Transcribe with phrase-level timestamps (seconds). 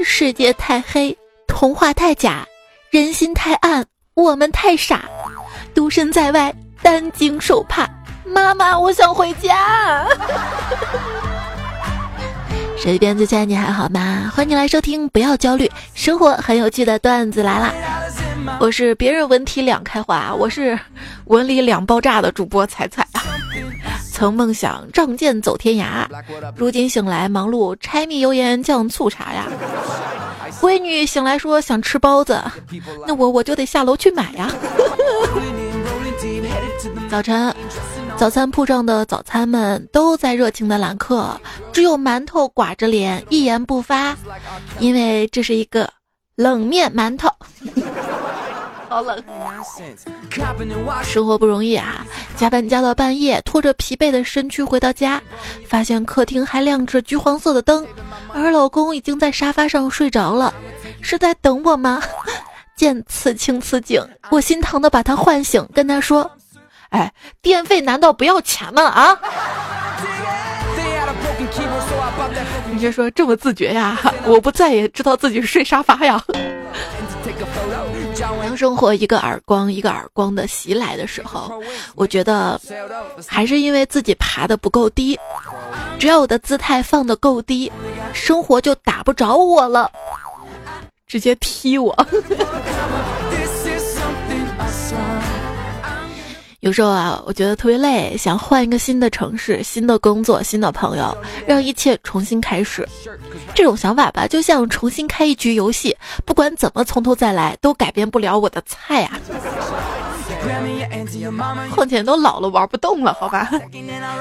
[0.00, 2.46] 世界太黑，童话太假，
[2.90, 3.84] 人心太暗，
[4.14, 5.04] 我们太傻，
[5.74, 7.88] 独身在外，担惊受怕。
[8.24, 10.06] 妈妈，我想回家。
[12.76, 14.32] 身边最亲爱你还好吗？
[14.34, 17.72] 欢迎你来收听，不要焦虑，生活很有趣的段子来啦！
[18.58, 20.76] 我是别人文体两开花，我是
[21.26, 23.06] 文理两爆炸的主播彩彩。
[24.12, 26.06] 曾梦想仗剑走天涯，
[26.54, 29.48] 如今醒来忙碌柴米油盐酱醋茶呀。
[30.60, 32.40] 闺女醒来说想吃包子，
[33.06, 34.52] 那我我就得下楼去买呀。
[37.10, 37.52] 早晨。
[38.14, 41.40] 早餐铺上的早餐们都在热情的揽客，
[41.72, 44.14] 只有馒头寡着脸一言不发，
[44.78, 45.90] 因为这是一个
[46.36, 47.28] 冷面馒头。
[48.92, 49.24] 好冷，
[51.02, 52.06] 生活不容易啊！
[52.36, 55.18] 加班加到半夜，拖着疲惫的身躯回到家，
[55.66, 57.86] 发现客厅还亮着橘黄色的灯，
[58.34, 60.52] 而老公已经在沙发上睡着了，
[61.00, 62.02] 是在等我吗？
[62.76, 66.30] 见此情此景，我心疼的把他唤醒，跟他说。
[66.90, 68.82] 哎，电费难道不要钱吗？
[68.82, 69.18] 啊！
[72.70, 76.22] 你别说这么自觉呀，我不再也知道自己睡沙发呀。
[78.42, 81.62] 当生活一个耳光一个耳光的袭来的时候，
[81.94, 82.60] 我觉得
[83.26, 85.16] 还是因为自己爬的不够低。
[85.98, 87.70] 只要我的姿态放的够低，
[88.12, 89.88] 生活就打不着我了，
[91.06, 91.96] 直接踢我。
[96.62, 101.12] 有时候啊，我觉得特别累，想换一个新的城市、新的工作、新的朋友，
[101.44, 102.88] 让一切重新开始。
[103.52, 109.18] 这种想法吧，就像重新开一局游戏，不管怎么从头再来，都改变不了我的菜啊。
[111.74, 113.50] 况且都老了，玩不动了，好吧？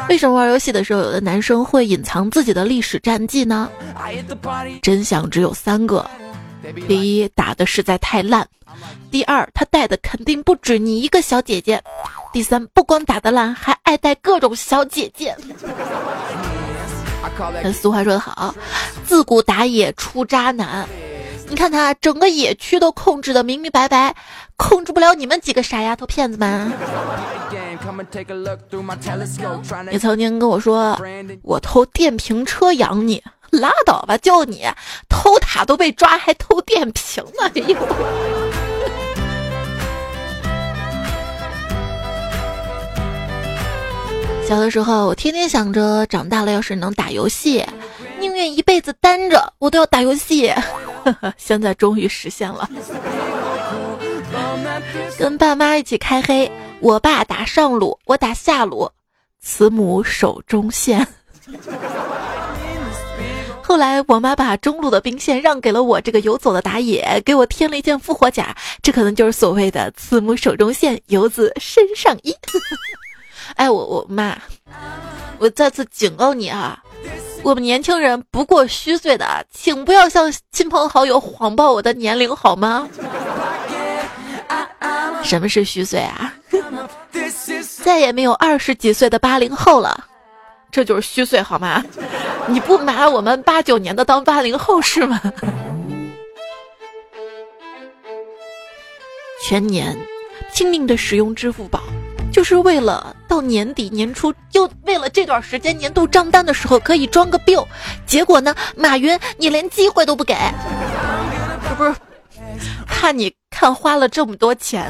[0.10, 3.70] 为什么玩游戏的时候，有的男生会隐藏自己的历史战绩呢？
[4.82, 6.10] 真相只有三个：
[6.88, 8.44] 第一，打的实在太烂；
[9.10, 11.82] 第二，他带的肯定不止你一个小姐姐。
[12.32, 15.36] 第三，不光打的烂，还爱带各种小姐姐。
[17.64, 18.54] 那俗话说得好，
[19.06, 20.88] 自古打野出渣男。
[21.50, 24.16] 你看他整个野区都控制的明明白白，
[24.56, 26.72] 控制不了你们几个傻丫头片子吗？
[29.90, 30.98] 你曾经跟我说，
[31.42, 33.22] 我偷电瓶车养你，
[33.52, 34.66] 拉倒吧，就你
[35.10, 37.52] 偷塔都被抓，还偷电瓶呢？
[37.56, 37.78] 哎呦！
[44.48, 47.66] 小的时候，我天天想着长大了要是能打游戏，
[48.20, 50.54] 宁愿一辈子单着，我都要打游戏。
[51.38, 52.70] 现在终于实现了。
[55.18, 58.92] 跟爸妈一起开黑，我爸打上路，我打下路，
[59.40, 61.08] 慈母手中线。
[63.72, 72.36] 后来我妈把中路的兵线让给了我这个游走的打野，给我添了一件复活甲，这可能就是所谓的慈母手中线，游子身上衣。
[73.56, 74.38] 哎，我我妈，
[75.40, 76.84] 我再次警告你啊！
[77.44, 82.90] 我们年轻人不过虚岁的，请不要向亲朋好友谎报我的年龄，好吗？
[85.24, 86.34] 什么是虚岁啊？
[87.82, 90.08] 再也没有二十几岁的八零后了，
[90.72, 91.84] 这就是虚岁，好吗？
[92.48, 95.22] 你不拿我们八九年的当八零后是吗？
[99.44, 99.98] 全年
[100.54, 101.82] 拼命的使用支付宝。
[102.32, 107.68] 就是为了到年底年初，就为了这段时间年度账单的时候可以装个 bill，
[108.06, 110.34] 结果呢，马云你连机会都不给，
[111.68, 111.94] 这不是
[112.88, 114.90] 怕你看花了这么多钱，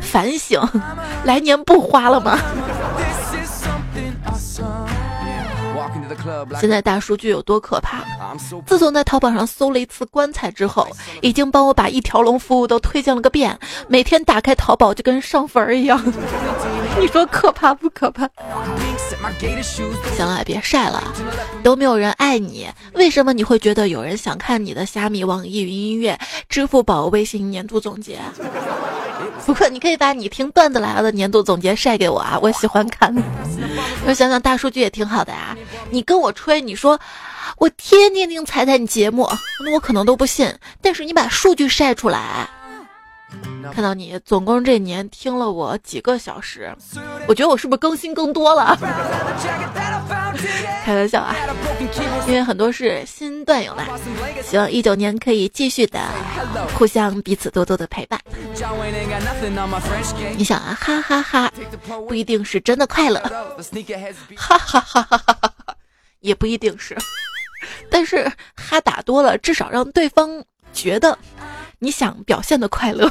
[0.00, 0.66] 反省
[1.24, 2.38] 来年不花了吗？
[6.60, 8.04] 现在大数据有多可怕？
[8.66, 10.86] 自从在淘宝上搜了一次棺材之后，
[11.20, 13.58] 已经帮我把一条龙服务都推荐了个遍。
[13.88, 16.02] 每天打开淘宝就跟上坟儿一样，
[17.00, 18.28] 你说可怕不可怕？
[19.62, 21.02] 行了，别晒了，
[21.62, 26.18] 都没有人爱你，为什么你会觉得有人想看你的虾米、网易云音乐、
[26.48, 28.18] 支付宝、微信年度总结？
[29.46, 33.14] 不过你可以把你听段子来了的年度总结晒给我啊， 我喜欢看。
[34.06, 35.56] 我想想大数据也挺好的呀。
[35.90, 36.98] 你跟我吹，你说
[37.58, 39.28] 我天天听彩彩你节目，
[39.64, 40.52] 那我可能都不信。
[40.80, 42.48] 但是你把数据晒出来，
[43.72, 46.74] 看到你总共这年听了我几个小时，
[47.26, 48.78] 我觉得我是不是更新更多了？
[50.84, 51.36] 开玩笑啊，
[52.26, 53.84] 因为很多是新段友嘛，
[54.42, 56.00] 希望一九年可以继续的
[56.74, 58.20] 互相彼此多多的陪伴。
[60.36, 61.52] 你想啊，哈哈哈，
[62.08, 63.20] 不一定是真的快乐，
[64.36, 65.34] 哈哈哈哈哈
[65.66, 65.76] 哈，
[66.20, 66.96] 也不一定是，
[67.88, 70.42] 但是哈打多了，至少让对方
[70.72, 71.16] 觉得
[71.78, 73.08] 你想表现的快乐。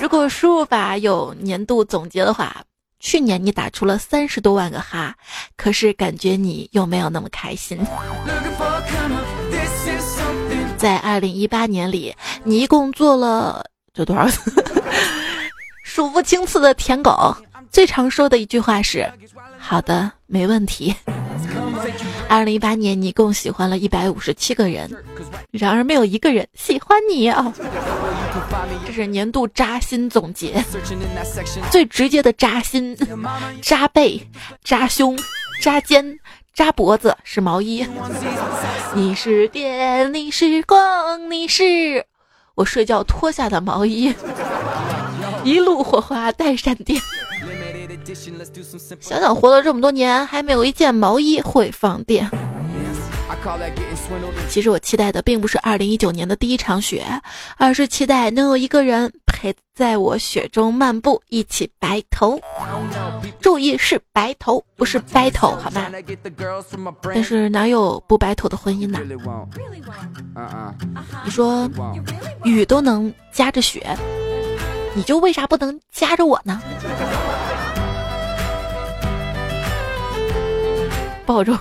[0.00, 2.62] 如果输入法有年度总结的话，
[3.02, 5.14] 去年你打出了三十多万个哈，
[5.56, 7.76] 可是感觉你又没有那么开心。
[10.78, 12.14] 在二零一八年里，
[12.44, 14.52] 你一共做了这多少次？
[15.82, 17.36] 数不清次的舔狗，
[17.70, 19.10] 最常说的一句话是
[19.58, 20.94] ：“好的，没问题。”
[22.30, 24.88] 二零一八年，你一共喜欢了一百五十七个人，
[25.50, 27.52] 然而没有一个人喜欢你啊！
[28.86, 30.62] 这是年度扎心总结，
[31.70, 32.96] 最直接的扎心，
[33.62, 34.26] 扎背、
[34.64, 35.18] 扎胸、
[35.60, 36.18] 扎肩、
[36.54, 37.86] 扎脖子是毛衣。
[38.94, 42.04] 你是电，你是光，你是
[42.54, 44.14] 我睡觉脱下的毛衣，
[45.44, 47.00] 一路火花带闪电。
[49.00, 52.28] 想想活了这么多年，还没有一件毛衣会放电。
[54.48, 57.04] 其实我期待的并不是二零一九年的第一场雪，
[57.56, 62.40] 而是期待能有一个人陪在我雪中漫步，一起白头。
[63.40, 65.90] 注意是白头，不是白头，好吗？
[67.02, 69.00] 但是哪有不白头的婚姻呢？
[71.24, 71.68] 你说
[72.44, 73.96] 雨都能夹着雪，
[74.94, 76.60] 你就为啥不能夹着我呢？
[81.24, 81.58] 抱着。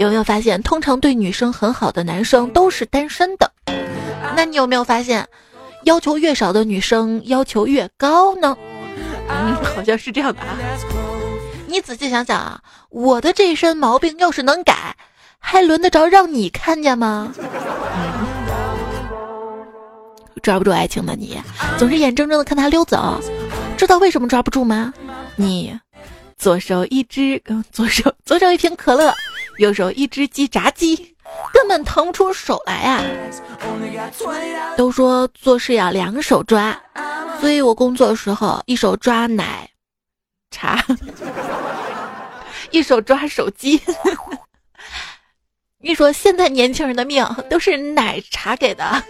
[0.00, 3.52] 有没有发现，通常对女生很好的男生都是单身的？
[4.34, 5.28] 那你有没有发现，
[5.84, 8.56] 要求越少的女生要求越高呢？
[9.28, 10.56] 嗯， 好像是这样的啊。
[11.66, 14.96] 你仔细想想啊，我的这身毛病要是能改，
[15.38, 17.30] 还轮得着让你看见吗？
[20.42, 21.38] 抓不住爱情的你，
[21.76, 23.20] 总是眼睁睁的看他溜走，
[23.76, 24.94] 知道为什么抓不住吗？
[25.36, 25.78] 你
[26.38, 29.12] 左手一只，左手左手一瓶可乐。
[29.60, 31.14] 右手一只鸡炸鸡，
[31.52, 33.04] 根本腾不出手来啊！
[34.74, 36.74] 都说做事要两手抓，
[37.42, 39.68] 所以我工作的时候一手抓奶
[40.50, 40.82] 茶，
[42.72, 43.78] 一手抓手机。
[45.78, 49.04] 你说现在年轻人的命都是奶茶给的。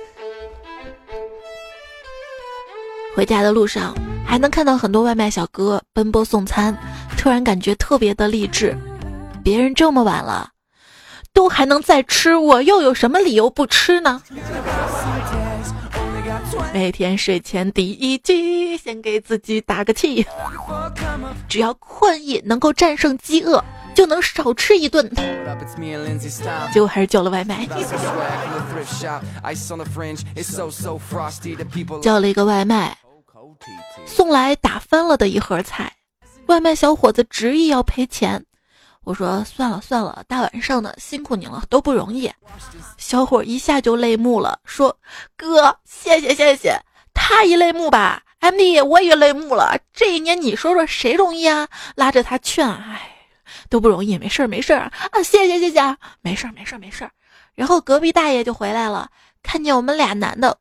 [3.14, 3.94] 回家的路上
[4.26, 6.76] 还能看到很多外卖小哥奔波送餐，
[7.16, 8.76] 突然感觉特别的励志。
[9.42, 10.50] 别人这么晚了，
[11.32, 14.22] 都还能再吃，我又有什么理由不吃呢？
[16.72, 20.26] 每天睡前第一句，先给自己打个气。
[21.48, 23.62] 只要困意能够战胜饥饿，
[23.94, 25.08] 就能少吃一顿。
[26.72, 27.66] 结果还是叫了外卖。
[32.02, 32.96] 叫了一个外卖，
[34.06, 35.92] 送来打翻了的一盒菜，
[36.46, 38.44] 外卖小伙子执意要赔钱。
[39.04, 42.30] 我说算了算了，大晚上的辛苦你了，都不容易。
[42.98, 44.96] 小伙一下就泪目了，说
[45.36, 46.78] ：“哥，谢谢谢谢。”
[47.14, 49.76] 他一泪目吧，M D 我也泪目了。
[49.92, 51.68] 这一年你说说谁容易啊？
[51.96, 53.16] 拉着他劝，哎，
[53.68, 57.10] 都不容易，没事儿没事儿啊，谢谢谢谢，没事儿没事儿没事儿。
[57.54, 59.10] 然后隔壁大爷就回来了，
[59.42, 60.56] 看见我们俩男的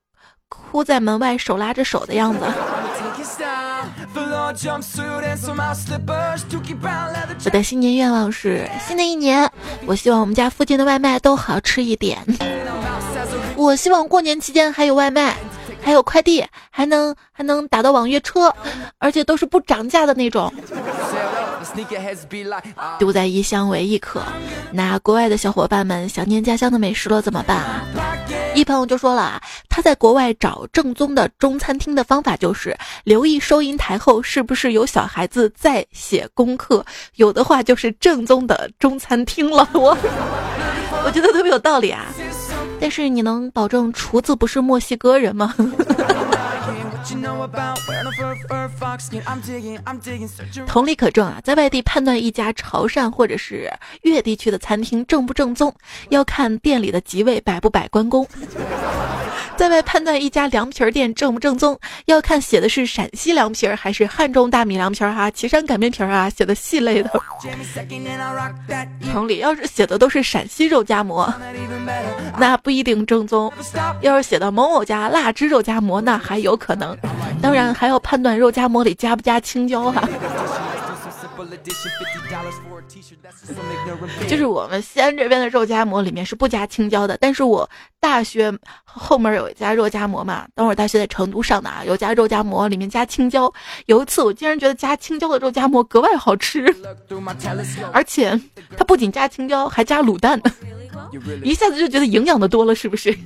[0.48, 2.40] 哭在门外，手拉着手的样子。
[7.46, 9.48] 我的新年愿望是：新的一年，
[9.86, 12.18] 我希望我们家附近的外卖都好吃一点。
[13.56, 15.38] 我希望过年期间还有外卖，
[15.84, 18.52] 还有快递，还能还能打到网约车，
[18.98, 20.52] 而且都是不涨价的那种。
[22.98, 24.24] 丢在异乡为异客，
[24.72, 27.86] 那国外的小伙伴们想念家乡的美食了怎么办啊？
[28.60, 36.86] 一朋友就说了啊，他在国外找正宗的中餐厅的方法就是留意收银台后是不是有小孩子在写功课，
[37.16, 39.68] 有的话就是正宗的中餐厅了。
[39.74, 39.98] 我
[41.06, 42.08] 我觉得特别有道理啊，
[42.82, 45.56] 但是你能保证厨子不是墨西哥人吗？
[50.68, 53.72] 同理可证啊，在外地判断一家潮汕或者是
[54.04, 55.74] 粤地区的餐厅正不正宗，
[56.10, 58.26] 要看店里的几位摆不摆关公；
[59.60, 67.12] 在外判断一家凉皮儿店正不正宗，要看写的是陕西凉皮儿还是汉中大米凉皮儿哈，岐山擀面皮儿啊，写的细类的。
[69.12, 71.30] 同理，要是写的都是陕西肉夹馍，
[72.38, 73.52] 那不一定正宗；
[74.00, 76.98] 要是写的某某家腊汁肉夹馍，那还有可能。
[77.42, 80.08] 当然还要判断肉夹馍里加不加青椒哈。
[84.28, 87.68] 就是我们西安这边的肉夹馍里面是不加青椒的，但是我
[88.00, 88.54] 大学
[88.84, 93.52] 后面有一家肉夹馍嘛，等会儿大学在成都上的啊，有家肉夹馍里面加青椒。
[93.88, 96.64] 有一次我竟然觉得加青椒的肉夹馍格外好吃，
[97.92, 98.40] 而且
[98.78, 100.42] 它不仅加青椒，还加卤蛋，
[101.44, 103.12] 一下子就觉得营养的多了，是不是？
[103.12, 103.18] 喝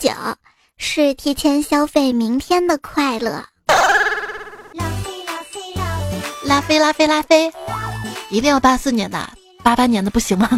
[0.00, 0.10] 酒
[0.76, 3.44] 是提前消费明天的快乐。
[6.44, 7.50] 拉菲拉菲拉菲，
[8.32, 9.28] 一定要八四年的，
[9.62, 10.48] 八八年的不行吗？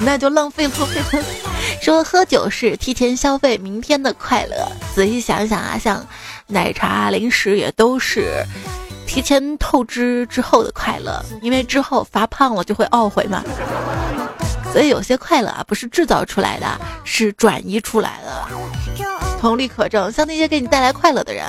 [0.00, 1.22] 那就浪费浪费。
[1.80, 6.04] 说喝酒是提前消费明天的快乐，仔细想想啊，像
[6.48, 8.44] 奶茶、零食也都是
[9.06, 13.40] 提前透支之后的快乐，因为之后发胖了就会懊悔嘛。
[14.72, 16.66] 所以有些快乐啊，不是制造出来的，
[17.04, 18.48] 是转移出来的。
[19.40, 21.46] 同理可证，像那些给你带来快乐的人，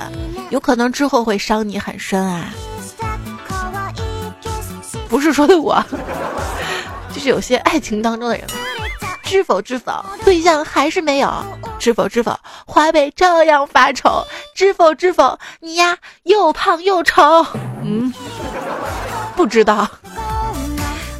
[0.50, 2.54] 有可能之后会伤你很深啊。
[5.08, 5.82] 不是说的我，
[7.12, 8.46] 就是有些爱情当中的人，
[9.22, 11.28] 知否知否，对象还是没有；
[11.78, 17.22] 知否知否，华北照样发愁；知否知否，你呀又胖又丑。
[17.82, 18.12] 嗯，
[19.36, 19.88] 不知道。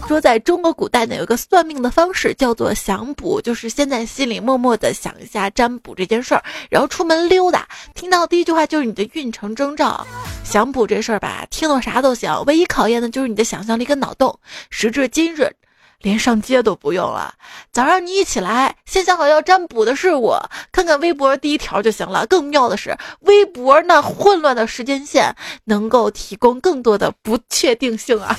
[0.07, 10.07] 说在中国古代呢，有一个算命的方式叫做想卜，就是先在心里默默的想一下占卜这件事儿，然后出门溜达，听到第一句话就是你的运程征兆。
[10.45, 14.39] 想卜这事儿吧，听到啥都行，唯一考验的就是你的想象力跟脑洞。
[14.71, 15.51] 时至今日，
[16.01, 17.35] 连上街都不用了，
[17.73, 22.25] 早上你一起来，先想好要占卜的是我，看看微博第一条就行了。
[22.27, 25.35] 更妙的是，微博那混乱的时间线
[25.65, 28.39] 能够提供更多的不确定性啊。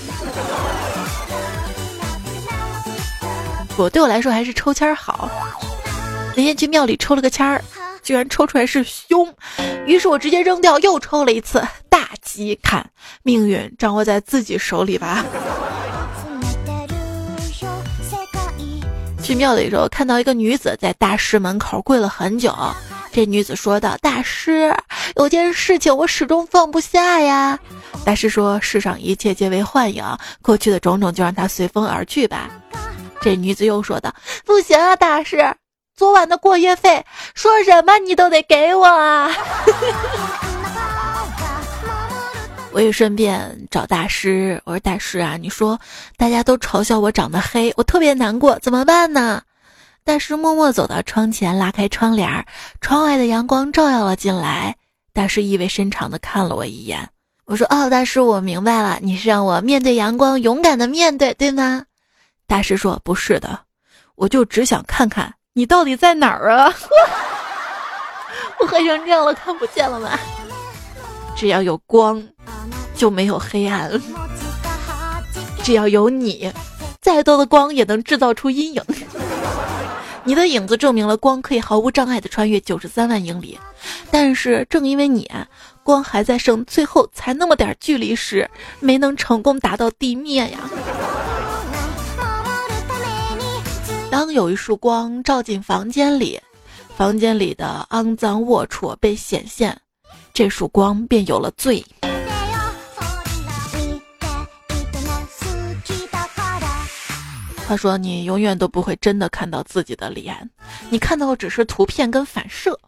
[3.77, 5.29] 我对我来说还是抽签好。
[6.35, 7.63] 那天去庙里抽了个签儿，
[8.01, 9.31] 居然抽出来是凶，
[9.85, 12.57] 于是我直接扔掉，又抽了一次，大吉！
[12.61, 12.89] 看
[13.23, 15.23] 命运掌握在自己手里吧。
[19.21, 22.55] 去庙里的时候，看到一个女子在大师门口跪了很久。
[23.11, 24.73] 这女子说道：“大师，
[25.15, 27.57] 有件事情我始终放不下呀。”
[28.05, 30.03] 大师说：“世上一切皆为幻影，
[30.41, 32.49] 过去的种种就让它随风而去吧。”
[33.21, 34.13] 这女子又说道
[34.45, 35.55] ：“不行啊，大师，
[35.95, 39.31] 昨晚的过夜费，说什么你都得给我啊！”
[42.71, 45.79] 我也顺便找大师，我说：“大师啊，你说
[46.15, 49.41] 大家都嘲笑我长得黑，我特别难过，怎么办呢？”
[50.05, 52.45] 大师默默走到窗前，拉开窗帘，
[52.79, 54.75] 窗外的阳光照耀了进来。
[55.11, 57.09] 大师意味深长地看了我一眼，
[57.45, 61.83] 我说：“哦，大师，我明白了，你是让我面对阳光，勇敢的面对，对吗？”
[62.47, 63.59] 大师说：“不是的，
[64.15, 66.73] 我就只想看看你到底在哪儿啊！
[68.59, 70.17] 我黑成这样了，看不见了吗？
[71.35, 72.25] 只要有光，
[72.95, 73.91] 就没有黑暗；
[75.61, 76.49] 只要有你，
[77.01, 78.81] 再多的光也能制造出阴影。
[80.23, 83.59] 你的影子证明了光可以毫无障碍的穿越九十三万英里，
[84.09, 85.29] 但是正因为你，
[85.83, 88.49] 光还在剩最后才那么点距离时，
[88.79, 90.59] 没能成功达到地面呀。”
[94.09, 96.39] 当有一束光照进房间里，
[96.95, 99.79] 房间里的肮脏龌龊被显现，
[100.33, 101.85] 这束光便有了罪。
[107.67, 110.49] 他说：“你永远都不会真的看到自己的脸，
[110.89, 112.79] 你看到的只是图片跟反射。”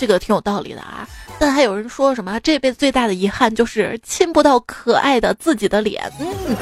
[0.00, 1.06] 这个挺有道理的啊。
[1.38, 6.10] 但还有人说什么这辈子最大的遗憾就是亲不到可爱的自己的脸。
[6.18, 6.56] 嗯，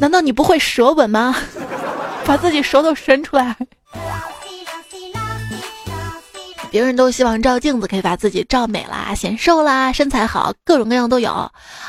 [0.00, 1.36] 难道你不会舌吻吗？
[2.26, 3.54] 把自己舌头伸出来。
[6.70, 11.30] 别人都希望照镜子可以把自己照美啦、显瘦啦、身材好，各种各样都有，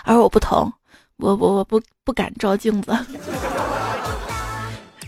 [0.03, 0.71] 而我不同，
[1.17, 2.95] 我我我不不敢照镜子。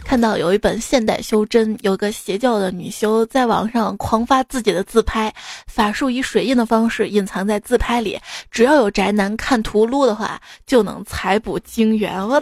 [0.08, 5.32] 看到有一本现代修真，有个邪教的女修在网上狂发自己的自拍，
[5.68, 8.18] 法术以水印的方式隐藏在自拍里，
[8.50, 12.26] 只要有宅男看图撸的话，就能财补精元。
[12.26, 12.42] 我，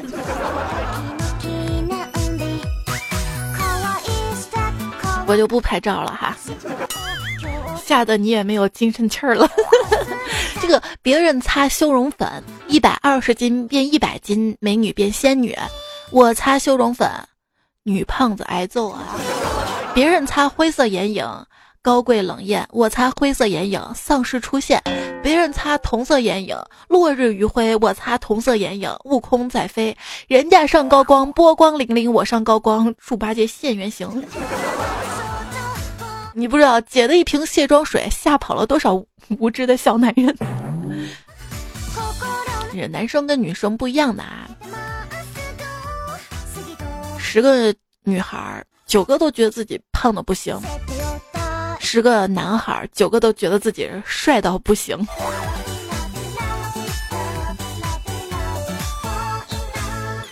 [5.25, 6.37] 我就不拍照了哈，
[7.83, 9.49] 吓得你也没有精神气儿了。
[10.61, 12.31] 这个别人擦修容粉，
[12.67, 15.49] 一百二十斤变一百斤，美女变仙女；
[16.11, 17.09] 我擦修容粉。
[17.87, 19.15] 女胖子挨揍啊！
[19.93, 21.23] 别人擦灰色眼影，
[21.83, 24.81] 高贵冷艳；我擦灰色眼影，丧尸出现。
[25.21, 29.95] 别人擦同色眼影，落日余晖；我擦同色眼影，悟空在飞。
[30.27, 34.25] 人家上高光，波光粼粼；我上高光，猪八戒现原形。
[36.33, 38.99] 你不知道姐的一瓶卸妆水吓跑了多少
[39.37, 40.35] 无知的小男人。
[42.73, 44.49] 这男生跟女生不一样的啊，
[47.35, 47.75] 十个
[48.05, 50.57] 女孩九个都觉得自己胖的不行，
[51.81, 54.97] 十个男孩九个都觉得自己帅到不行。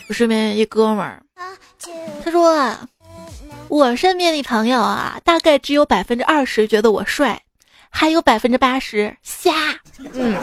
[0.07, 1.22] 我身边一哥们儿，
[2.24, 2.74] 他说。
[3.67, 7.41] 我身边的朋友啊，大概只有百分之二十觉得我帅，
[7.89, 9.51] 还有百分之八十瞎。
[10.13, 10.38] 嗯，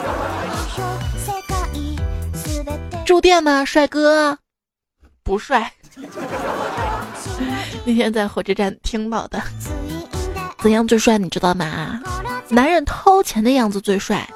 [3.03, 4.37] 住店吗，帅哥？
[5.23, 5.73] 不帅。
[7.85, 9.41] 那天在火车站听到的，
[10.59, 11.17] 怎样最帅？
[11.17, 11.99] 你知道吗？
[12.49, 14.27] 男人掏钱的样子最帅，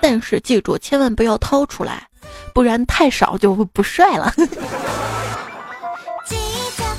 [0.00, 2.06] 但是记住，千万不要掏出来，
[2.52, 4.32] 不然太少就不帅了。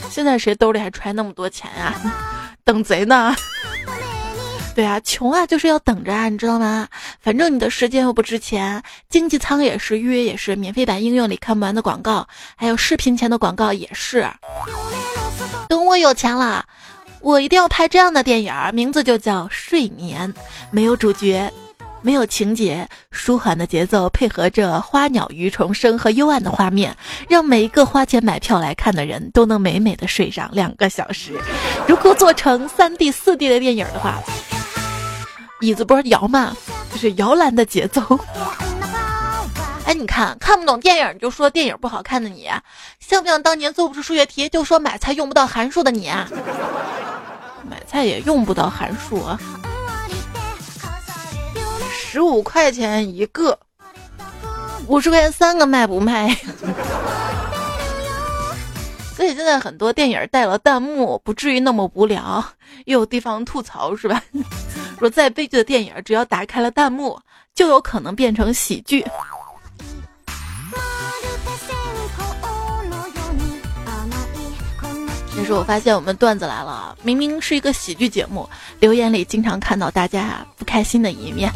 [0.09, 1.93] 现在谁兜里还揣那么多钱呀？
[2.63, 3.35] 等贼呢？
[4.75, 6.87] 对啊，穷啊就是要等着啊，你知道吗？
[7.21, 12.27] 反正你的时间又不值钱，经济舱也是，预约也是，免费版应用里看不完的广告，
[12.57, 14.29] 还有视频前的广告也是。
[15.69, 16.65] 等我有钱了，
[17.21, 20.33] 我一定要拍这样的电影，名字就叫《睡眠》，
[20.71, 21.49] 没有主角。
[22.01, 26.95] 没有情节，舒缓的节奏配合着花鸟鱼虫声和幽暗的画面，
[27.27, 31.31] 让每一个花钱买票来看的人都能美美的睡上两个小时。
[31.87, 34.21] 如果做成三 D、四 D 的电影的话，
[35.65, 36.55] 椅子不是摇嘛？
[36.91, 38.01] 就是摇篮的节奏。
[39.85, 42.49] 哎，你看看不懂电影就说电影不好看的你，
[42.99, 46.11] 像不像当年做不出数学题就说买菜用不到函数的你？
[47.67, 49.39] 买菜也用不到函数啊。
[51.89, 53.57] 十五块钱一个，
[54.87, 56.29] 五十块钱三个卖不卖？
[59.15, 62.43] 所以现在很多电影带了弹幕，不至于那么无聊，
[62.85, 64.21] 又有地方吐槽，是吧？
[64.99, 67.19] 说再悲剧的电影，只要打开了弹幕，
[67.53, 69.05] 就有可能变成喜剧。
[75.33, 78.49] 其实我发现我们段子来了，明明是一个喜剧节目，
[78.79, 81.51] 留言里经常看到大家不开心的一面。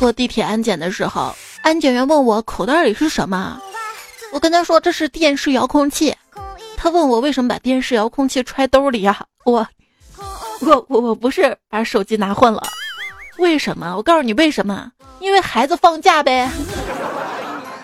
[0.00, 3.60] 坐地铁安检的时候，安检员问我口袋里是什么，
[4.32, 6.16] 我跟他说这是电视遥控器。
[6.82, 9.24] 他问我为什么把电视遥控器揣兜里 呀？
[9.44, 9.64] 我，
[10.62, 12.60] 我我我不是把手机拿混了。
[13.38, 13.94] 为什么？
[13.96, 14.90] 我告诉你为什么？
[15.20, 16.50] 因为孩子放假呗。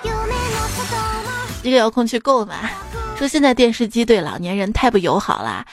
[1.62, 2.56] 一个遥控器够吗？
[3.16, 5.64] 说现在电视机对老年人太不友好了。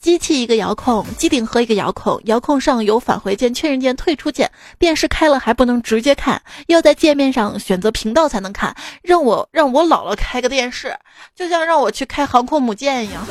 [0.00, 4.48] 机器一个遥控，机顶盒一个遥控，遥控上有返回键、确认键、退出键。
[4.78, 8.74] 电视开了还不能直接看，要在界面上选择频道才能看。
[9.02, 10.96] 让我让我姥姥开个电视，
[11.34, 13.26] 就像让我去开航空母舰一样。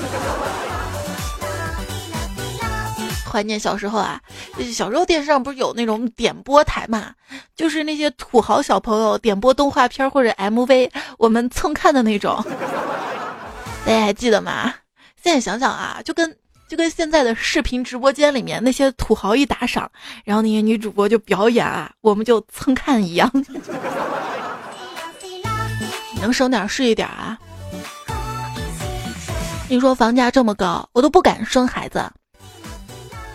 [3.32, 4.20] 怀念小时候啊，
[4.74, 7.14] 小时候电视上不是有那种点播台嘛，
[7.56, 12.44] 就是那些土豪小朋友点播动画片或者 MV，我们蹭看的那种。
[13.86, 14.74] 大家还记得吗？
[15.24, 16.38] 现在想想啊，就跟。
[16.68, 19.90] 就跟现在的视频直播间里面那些土豪一打赏，
[20.26, 23.32] 然后那些女主播就表演啊，我们就蹭看一样。
[26.20, 27.38] 能省点是一点啊！
[29.70, 32.04] 你说房价这么高，我都不敢生孩子。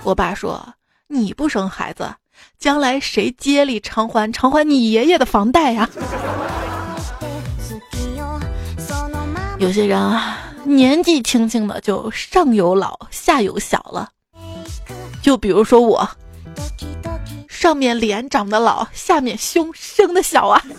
[0.03, 0.75] 我爸说
[1.07, 2.13] ：“你不生孩子，
[2.59, 5.89] 将来谁接力偿还偿还你爷爷的房贷呀？”
[9.59, 10.42] 有些人啊。
[10.65, 14.11] 年纪轻轻的就上有老下有小了，
[15.21, 16.09] 就比如说我，
[17.49, 20.63] 上面脸长得老，下面胸生的小啊。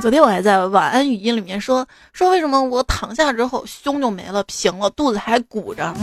[0.00, 5.94] 昨天我还在晚安语音里面说说为什么我躺下之后胸就没了，平了，肚子还鼓着。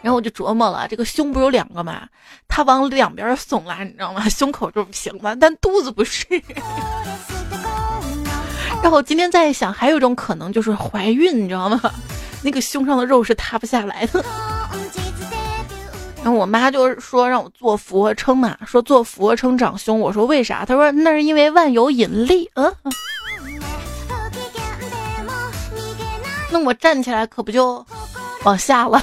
[0.00, 2.08] 然后我就琢磨了，这个胸不是有两个嘛，
[2.48, 4.28] 它往两边耸了，你知道吗？
[4.28, 6.26] 胸口就是平了，但肚子不是。
[8.82, 11.80] 然后我今天在想，还有一种可能就是怀孕，你知道吗？
[12.42, 14.22] 那个胸上的肉是塌不下来的。
[16.24, 20.00] 然后我妈就说让我做俯卧撑嘛，说做俯卧撑长胸。
[20.00, 20.64] 我说为啥？
[20.64, 22.50] 她说那是因为万有引力。
[22.54, 22.74] 嗯，
[26.50, 27.84] 那我站起来可不就
[28.42, 29.00] 往下了？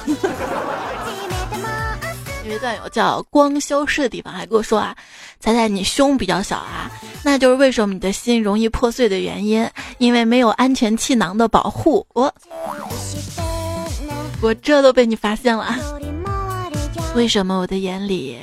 [2.60, 4.96] 段友叫光消失的地方还跟我说啊。
[5.40, 6.92] 猜猜你胸比较小啊，
[7.24, 9.66] 那就是为什么你的心容易破碎的原因，
[9.98, 12.06] 因为没有安全气囊的保护。
[12.14, 12.34] 我
[14.42, 15.78] 我这都被你发现了，
[17.16, 18.38] 为什么我的眼里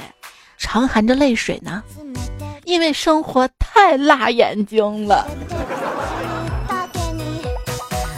[0.57, 1.83] 常含着泪水呢？
[2.65, 5.29] 因为生活太辣眼睛了。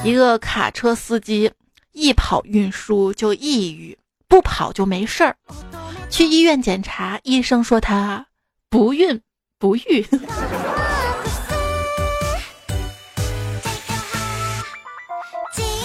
[0.04, 1.50] 一个卡车司机
[1.92, 5.36] 一跑运输就抑郁，不跑就没事儿。
[6.10, 8.26] 去医院检查，医生说他
[8.68, 9.20] 不孕
[9.58, 10.06] 不育。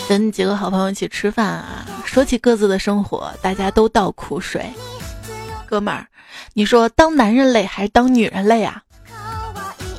[0.09, 4.71] 跟几个好朋友一起吃饭啊，说起各自的生活，大家都倒苦水。
[5.65, 6.07] 哥们儿，
[6.53, 8.83] 你说当男人累还是当女人累啊？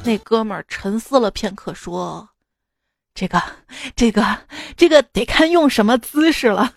[0.05, 2.29] 那哥们儿沉思了片刻，说
[3.15, 3.43] ：“这个，
[3.97, 4.39] 这个，
[4.77, 6.75] 这个得看用什么姿势了。”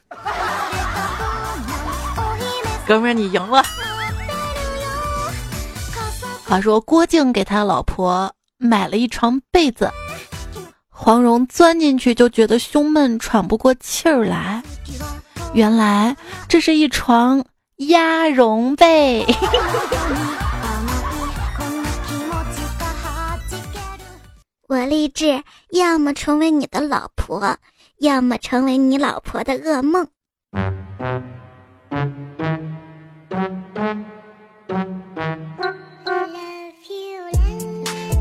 [2.87, 3.61] 哥们儿，你赢了。
[6.45, 9.91] 话说郭靖给他老婆买了一床被子。
[10.87, 14.63] 黄蓉钻进去就觉得胸闷，喘不过气儿来。
[15.53, 16.15] 原来
[16.47, 17.43] 这是一床
[17.75, 19.25] 鸭绒被。
[24.69, 27.57] 我立志，要么成为你的老婆，
[27.99, 30.07] 要么成为你老婆的噩梦。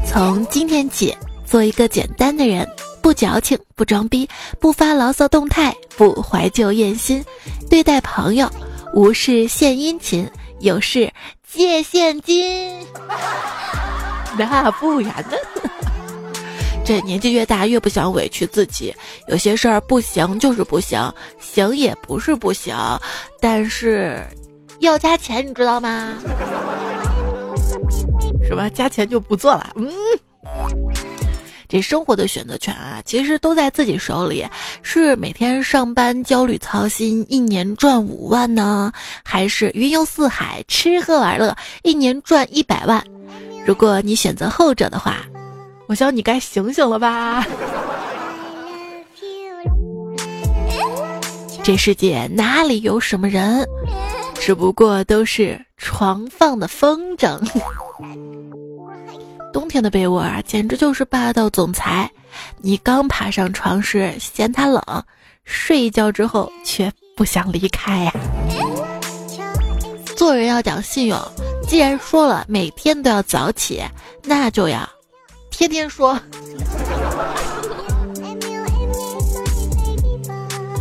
[0.06, 1.16] 从今天起。
[1.46, 2.68] 做一个简单的人，
[3.00, 7.24] 不矫情，不装逼，不发牢骚动态，不怀旧艳心，
[7.70, 8.50] 对待朋友
[8.92, 11.08] 无事献殷勤，有事
[11.46, 12.84] 借现金。
[14.36, 15.36] 那不然呢？
[16.84, 18.92] 这年纪越大越不想委屈自己，
[19.28, 21.00] 有些事儿不行就是不行，
[21.40, 22.76] 行也不是不行，
[23.40, 24.20] 但是
[24.80, 26.14] 要加钱，你知道吗？
[28.46, 28.68] 是吧？
[28.68, 29.70] 加钱就不做了。
[29.76, 29.90] 嗯。
[31.68, 34.46] 这生活的选择权啊，其实都在自己手里。
[34.82, 38.92] 是每天上班焦虑操心，一年赚五万呢，
[39.24, 43.02] 还是云游四海，吃喝玩乐，一年赚一百万？
[43.66, 45.16] 如果你选择后者的话，
[45.88, 47.44] 我想你该醒醒了吧。
[51.64, 53.68] 这世界哪里有什么人，
[54.40, 57.40] 只不过都是床放的风筝。
[59.52, 62.10] 冬天的被窝啊，简直就是霸道总裁。
[62.58, 64.82] 你刚爬上床时嫌它冷，
[65.44, 68.12] 睡一觉之后却不想离开呀。
[70.16, 71.18] 做人要讲信用，
[71.66, 73.82] 既然说了每天都要早起，
[74.22, 74.88] 那就要
[75.50, 76.18] 天天说。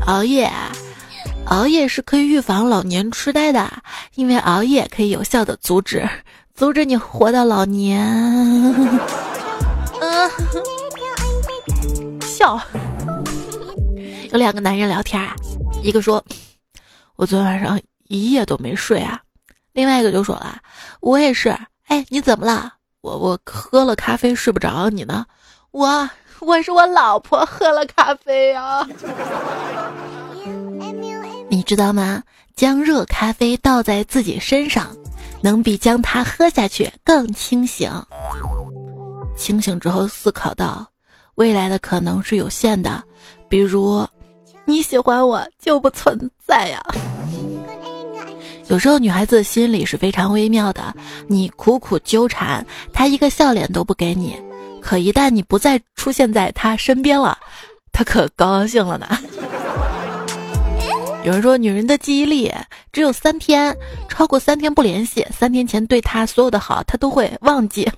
[0.06, 0.72] 熬夜啊，
[1.48, 3.72] 熬夜是可以预防老年痴呆的，
[4.16, 6.08] 因为熬夜可以有效的阻止。
[6.56, 8.02] 阻止你活到老年。
[10.00, 10.32] 嗯，
[12.22, 12.60] 笑。
[14.32, 15.36] 有两个男人聊天啊，
[15.84, 16.24] 一个说
[17.18, 19.22] ：“我昨晚上一夜都没睡啊。”
[19.74, 20.60] 另外一个就说了
[21.02, 21.56] ：“我也是。”
[21.88, 22.74] 哎，你怎么了？
[23.02, 25.26] 我我喝了咖啡睡不着，你呢？
[25.72, 28.88] 我我是我老婆喝了咖啡啊。
[31.66, 32.24] 知道吗？
[32.56, 34.96] 将热咖啡倒在自己身上。
[35.42, 37.92] 能比将它喝下去更清醒。
[39.38, 40.88] 清醒之后思考到，
[41.36, 43.04] 未来的可能是有限的，
[43.48, 44.08] 比如
[44.66, 46.84] 你喜欢我就不存在呀。
[48.70, 50.96] 有时候女孩子的心里是非常微妙的，
[51.28, 54.36] 你苦苦纠缠，她一个笑脸都不给你，
[54.82, 57.38] 可一旦你不再出现在她身边了，
[57.92, 59.08] 她可高兴了呢。
[61.26, 62.54] 有人说，女人的记忆力
[62.94, 63.76] 只有三天，
[64.08, 67.92] 超过三天不联系，三天前对她所有的好，她都会忘记。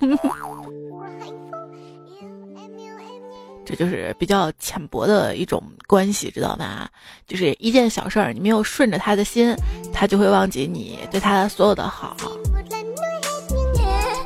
[3.66, 6.88] 这就是比较浅薄的一种关系，知道吗？
[7.26, 9.54] 就是一件小事儿，你没有顺着他的心，
[9.92, 12.16] 他就会忘记你对他所有的好。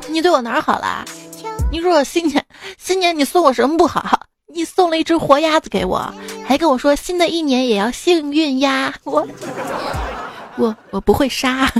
[0.09, 1.03] 你对我哪儿好了？
[1.69, 2.45] 你说我新年
[2.77, 4.27] 新年你送我什么不好？
[4.47, 6.13] 你送了一只活鸭子给我，
[6.45, 8.93] 还跟我说新的一年也要幸运呀！
[9.03, 9.25] 我
[10.57, 11.71] 我我不会杀，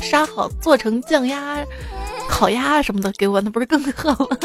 [0.00, 1.64] 杀好做成酱鸭、
[2.28, 4.36] 烤鸭什么的给我，那不是更好吗？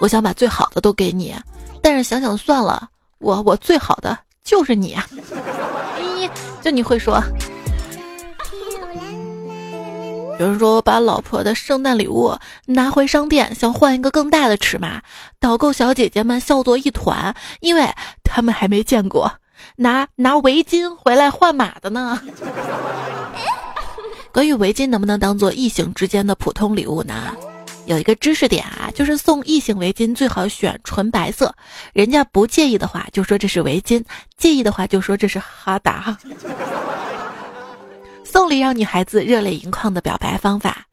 [0.00, 1.34] 我想把最好的都给你，
[1.82, 5.04] 但是想想算了，我我最好的就是你啊！
[6.00, 6.30] 咦，
[6.62, 7.20] 就你会说。
[10.38, 15.02] 有人说我把老婆的圣诞礼物拿回商店，想换一个更大的尺码，
[15.40, 17.88] 导购小姐姐们笑作一团，因为
[18.22, 19.32] 他们还没见过
[19.76, 22.20] 拿拿围巾回来换码的呢。
[24.32, 27.34] 关于围巾能不能当做异性之间的普通礼物呢？
[27.86, 31.52] 有一个知识点啊，就是送异性围巾最好选纯白色，
[31.92, 34.04] 人家不介意的话就说这是围巾，
[34.36, 36.16] 介意的话就说这是哈达。
[38.30, 40.84] 送礼让女孩子热泪盈眶的表白方法：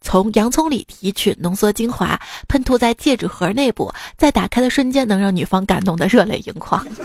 [0.00, 6.84] 从洋葱里提取浓缩精华，喷涂在戒指盒内部，在打开的瞬间能让女方感动的热泪盈眶。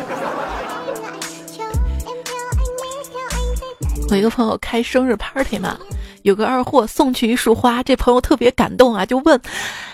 [4.09, 5.77] 我一个朋友开生日 party 嘛，
[6.23, 9.39] 有个二货送去一束花，这朋友特别感动啊，就问：“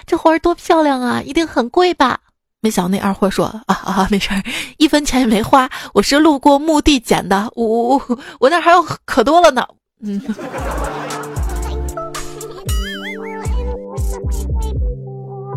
[0.08, 2.18] 这花多漂亮啊，一定很贵吧？”
[2.64, 4.42] 没想到那二货说：“啊啊，没事儿，
[4.78, 9.68] 一分钱也没花，我是路过墓地捡的，我我我那还有可多了呢。”
[10.04, 10.22] 嗯。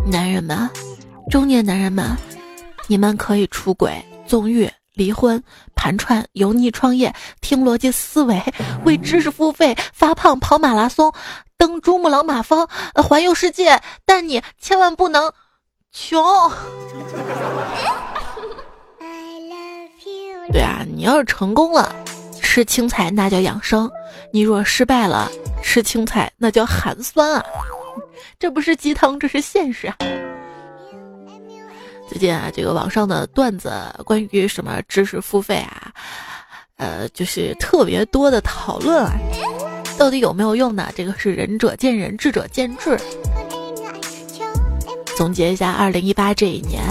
[0.07, 0.69] 男人们，
[1.31, 2.17] 中年男人们，
[2.87, 4.71] 你们可以出轨、纵欲。
[4.95, 5.43] 离婚、
[5.75, 8.41] 盘串、油腻创业、听逻辑思维、
[8.85, 11.13] 为知识付费、发胖、跑马拉松、
[11.59, 15.33] 登珠穆朗玛峰、环游世界，但你千万不能
[15.91, 16.23] 穷。
[20.53, 21.93] 对啊，你要是成功了，
[22.41, 23.89] 吃青菜那叫养生；
[24.35, 25.31] 你若失败了，
[25.63, 27.45] 吃青菜那叫寒酸啊！
[28.37, 29.97] 这不是鸡汤，这是现实啊！
[32.09, 33.71] 最近啊，这个网上的段子
[34.05, 35.93] 关于什么知识付费啊，
[36.79, 39.13] 呃，就是特别多的讨论啊，
[39.97, 40.91] 到底有没有用呢？
[40.97, 42.99] 这个是仁者见仁，智者见智。
[45.17, 46.83] 总结一下，二零一八这一年，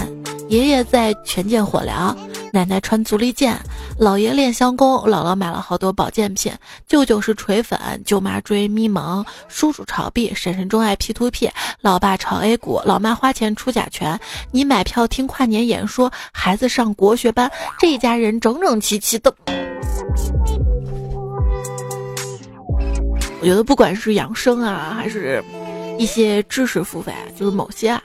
[0.48, 2.16] 爷爷在权健火疗。
[2.54, 3.58] 奶奶穿足力健，
[3.98, 6.52] 姥爷练相功，姥姥买了好多保健品，
[6.86, 14.16] 舅舅是锤粉，舅妈追咪蒙，叔叔炒币，婶婶钟爱 P to P，老爸炒 A 股，老妈花钱出甲醛，
[14.52, 19.34] 你买票听跨年演说，孩子上国学班，这一家人整整齐齐的。
[23.40, 25.42] 我觉得不管是养生啊，还是
[25.98, 28.00] 一些知识付费，就是某些啊。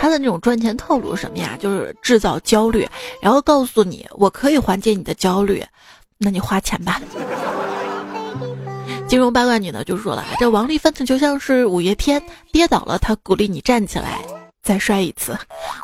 [0.00, 1.58] 他的那种赚钱套路是什么呀？
[1.60, 2.88] 就是制造焦虑，
[3.20, 5.62] 然后告诉你我可以缓解你的焦虑，
[6.16, 6.98] 那你花钱吧。
[9.06, 14.20] 金融八卦女呢就说了，这王丽芬就像是五月天，跌倒了他鼓励你站起来
[14.62, 15.34] 再摔一次；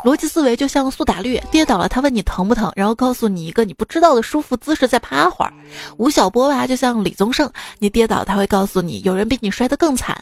[0.03, 5.53] 逻辑思维就像苏打绿，跌倒了他问你疼不疼，然后告诉你一个你不知道的舒服姿势再趴会儿；
[5.99, 7.51] 吴晓波吧就像李宗盛，
[7.81, 10.17] 你跌倒他会告诉你有人比你摔得更惨。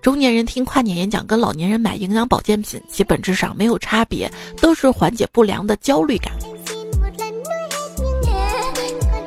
[0.00, 4.30] 中年人听跨年演讲，跟老年人买营养保健品，其本质上没有差别，
[4.60, 6.32] 都是缓解不良的焦虑感。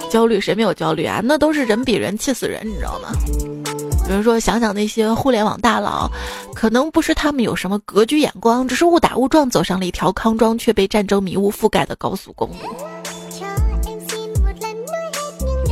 [0.09, 1.21] 焦虑谁没有焦虑啊？
[1.23, 3.11] 那都是人比人气死人，你知道吗？
[4.09, 6.09] 有人说，想想那些互联网大佬，
[6.53, 12.55] 可能不是他们有什么格局眼光，只是误打误撞走上了一条康庄却被战争迷雾覆盖的高速公路。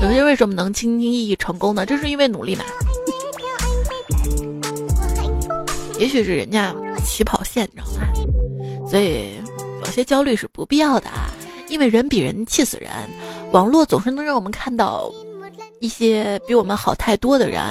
[0.02, 1.86] 有些为什么能轻轻易易成功呢？
[1.86, 2.64] 这是因为努力嘛。
[6.00, 6.74] 也许是人家
[7.06, 8.90] 起跑线，你知道吗？
[8.90, 9.36] 所以
[9.84, 11.30] 有些焦虑是不必要的啊，
[11.68, 12.90] 因为人比人气死人。
[13.52, 15.12] 网络总是能让我们看到
[15.82, 17.62] 一些比我们好太多的人。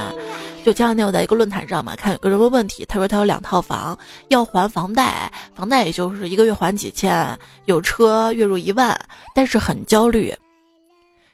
[0.64, 8.94] 就前两天我在一个论坛上嘛，看有个人问问题，他说他有两套房，要还房贷，房贷也就是一个月还几千，有车月入一万，
[9.34, 10.34] 但是很焦虑。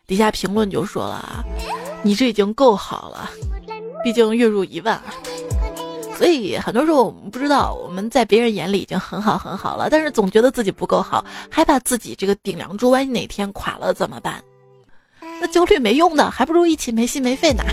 [0.07, 1.43] 底下评论就说了啊
[2.05, 3.29] ：“你这已经够好了，
[4.05, 5.03] 毕竟月入一万。”
[6.17, 14.43] 所以很多时候我们不知道我们在别人眼里已经很好很好了，但是总觉得自己不够好，害怕自己这个顶梁柱万一哪天垮了怎么办？
[15.41, 17.65] 那焦虑没用的，还不如一起没心没肺呢。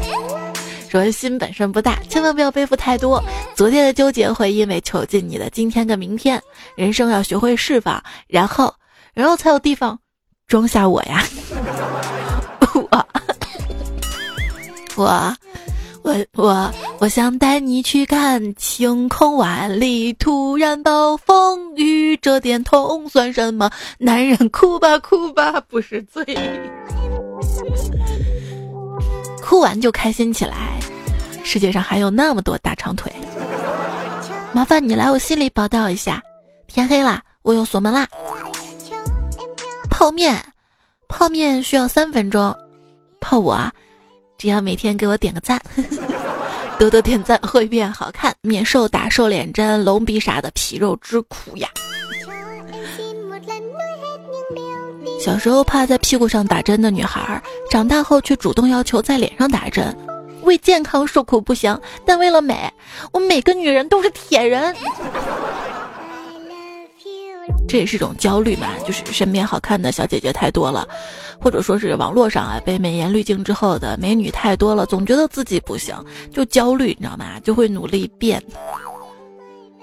[0.89, 3.23] 说心本身不大，千万不要背负太多。
[3.55, 6.41] 昨天的纠结会因为囚禁你的今天跟明天。
[6.75, 8.73] 人生要学会释放，然后，
[9.13, 9.97] 然后才有地方
[10.47, 11.23] 装下我呀。
[12.89, 13.07] 我，
[14.97, 15.35] 我。
[16.03, 23.69] 我我我想带你去看晴空万里，突然暴风雨，这点痛算什么？
[23.99, 26.25] 男人哭吧哭吧不是罪，
[29.43, 30.79] 哭完就开心起来。
[31.43, 33.11] 世界上还有那么多大长腿，
[34.53, 36.21] 麻烦你来我心里报道一下。
[36.67, 38.07] 天黑了，我又锁门啦。
[39.89, 40.43] 泡面，
[41.07, 42.55] 泡面需要三分钟，
[43.19, 43.59] 泡我。
[44.41, 45.61] 只要每天给我点个赞，
[46.79, 48.33] 多多点赞会变好看。
[48.41, 51.69] 免受打瘦脸针、隆鼻啥的皮肉之苦呀。
[55.19, 59.95] 小时候怕在屁股上打针的女孩，长大后却主动要求在脸上打针。
[60.41, 62.67] 为健康受苦不行，但为了美，
[63.11, 64.75] 我每个女人都是铁人。
[67.67, 70.87] 这也是一种焦虑嘛，就是身边好看的小姐姐太多了，
[71.39, 75.95] 或者说是网络上啊被美颜滤镜之后的美女太多了，总觉得自己不行，
[76.31, 77.39] 就焦虑，你知道吗？
[77.39, 78.43] 就会努力变。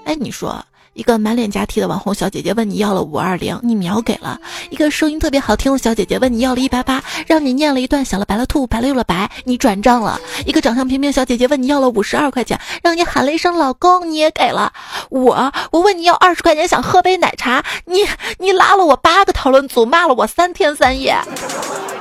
[0.05, 0.64] 哎，你说
[0.99, 4.37] 一个满脸假体的网红小姐姐问你要了五二零，你秒给了；
[4.69, 14.73] 一个声音特别好听的小姐姐问你要了一八八，让你念了一段小了白了兔，白了又了白，你转账了；一个长相平平小姐姐问你要了五十二块钱，让你喊了一声老公，你也给了。
[15.09, 17.99] 我我问你要二十块钱想喝杯奶茶，你
[18.41, 21.17] 你拉了我八个讨论组，骂了我三天三夜，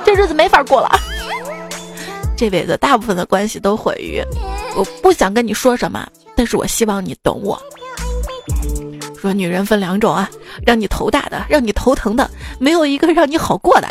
[0.04, 0.90] 这日子没法过了。
[2.36, 4.20] 这辈子大部分的关系都毁于，
[4.74, 7.56] 我不想跟你说什么，但是我希望你懂我。
[9.20, 10.30] 说女人分两种啊，
[10.64, 13.88] 让你头大的，让你头疼的，没有一个让你好过的。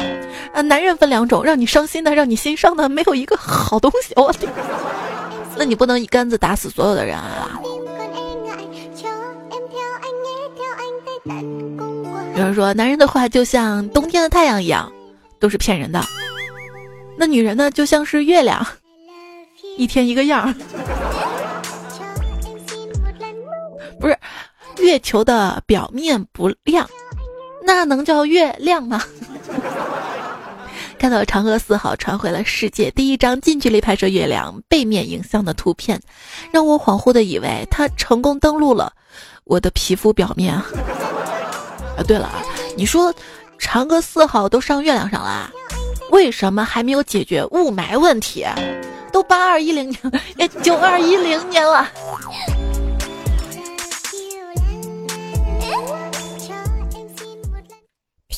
[0.54, 4.14] 啊，男人分两种，让你伤心的，让你心伤的，没有一个好东西。
[4.16, 4.50] 我天，
[5.58, 7.60] 那你不能一竿子打死所有的人啊。
[12.36, 14.90] 有人说，男人的话就像冬天的太阳一样，
[15.40, 16.02] 都是骗人的。
[17.18, 18.66] 那女人呢，就像是月亮，
[19.76, 20.54] 一天一个样。
[24.00, 24.18] 不是。
[24.80, 26.90] 月球的表面不亮，
[27.64, 29.04] 那能叫月亮吗？
[31.00, 36.02] 看到嫦娥四号传回了世界第一张近距离拍摄月亮背面影像的图片，
[36.52, 38.92] 让我恍惚的以为它成功登陆了
[39.44, 40.66] 我的皮肤表面啊！
[42.08, 42.42] 对了啊，
[42.76, 43.14] 你说
[43.60, 45.52] 嫦娥四号都上月亮上了，
[46.10, 48.46] 为什么还没有解决雾霾问题？
[49.14, 49.90] 都八二一零
[50.36, 51.88] 年，九二一零年了。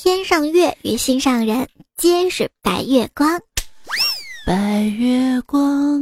[0.09, 3.29] 天上月与心上人，皆是白月光。
[4.43, 6.01] 白月光，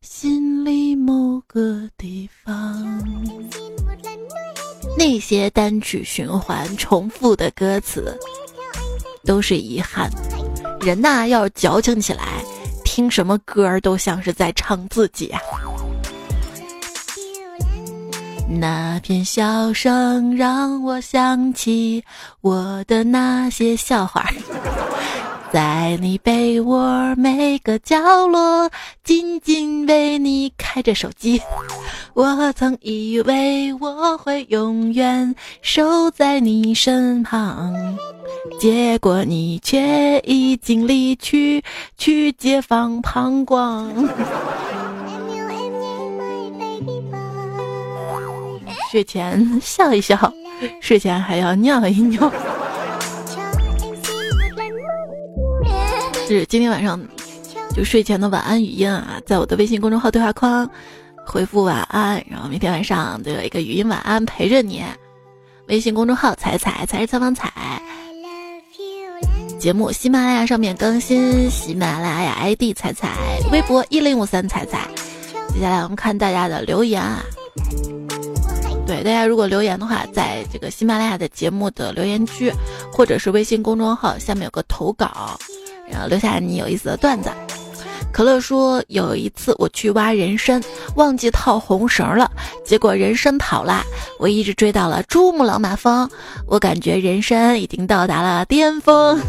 [0.00, 3.04] 心里某个地方。
[4.96, 8.18] 那些单曲循环、重复的歌词，
[9.26, 10.10] 都是遗憾。
[10.80, 12.42] 人呐，要矫情起来，
[12.86, 15.38] 听什么歌儿都像是在唱自己啊。
[18.48, 22.02] 那片笑声让我想起
[22.40, 24.24] 我的那些笑话，
[25.52, 28.70] 在你被窝每个角落，
[29.02, 31.40] 静静为你开着手机。
[32.14, 37.74] 我曾以为我会永远守在你身旁，
[38.58, 41.62] 结果你却已经离去，
[41.98, 43.90] 去解放膀胱。
[48.90, 50.32] 睡前笑一笑，
[50.80, 52.32] 睡前还要尿一尿。
[56.26, 57.00] 是今天晚上
[57.74, 60.68] 就睡前的晚安语音啊，在我的微信公众号对话框
[61.24, 64.82] 回复晚安，然后明天晚上都有一个语音晚安陪着你。
[65.68, 67.52] 微信公众号彩彩才是采访彩，
[69.58, 73.10] 节目喜马拉雅上面更新，喜马拉雅 ID 彩彩，
[73.50, 74.86] 微博一零五三彩彩。
[75.52, 77.24] 接下来我们看大家的留言啊。
[78.86, 82.52] 对大家，如果留言的话，在这个喜马拉雅的节目的留言区，
[82.92, 85.36] 或者是微信公众号下面有个投稿，
[85.90, 87.28] 然后留下你有意思的段子。
[88.12, 90.62] 可乐说，有一次我去挖人参，
[90.94, 92.30] 忘记套红绳了，
[92.64, 93.82] 结果人参跑了，
[94.20, 96.08] 我一直追到了珠穆朗玛峰，
[96.46, 99.20] 我感觉人参已经到达了巅峰。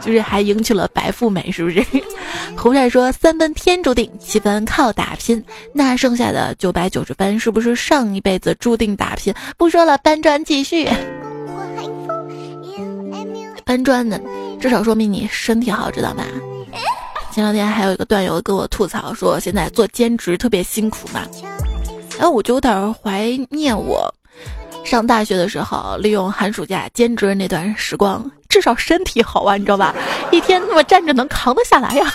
[0.00, 1.84] 就是还迎娶了白富美，是不是？
[2.56, 9.32] 胡帅说三分天注定，七分靠打拼，那剩下的九百九十分是不是上一辈子注定打拼？
[9.56, 10.88] 不说了，搬砖继续。
[13.64, 14.20] 搬砖的，
[14.58, 16.24] 至少说明你身体好，知道吗？
[17.30, 21.24] 前两天还有一个段友跟我吐槽说，现在做兼职特别辛苦嘛，
[22.18, 24.12] 然后我就有点怀念我。
[24.84, 29.94] 上大学的时候，利用寒暑假兼职那段时光，至少身体好啊，你知道吧？
[30.30, 32.12] 一天那么站着能扛得下来呀。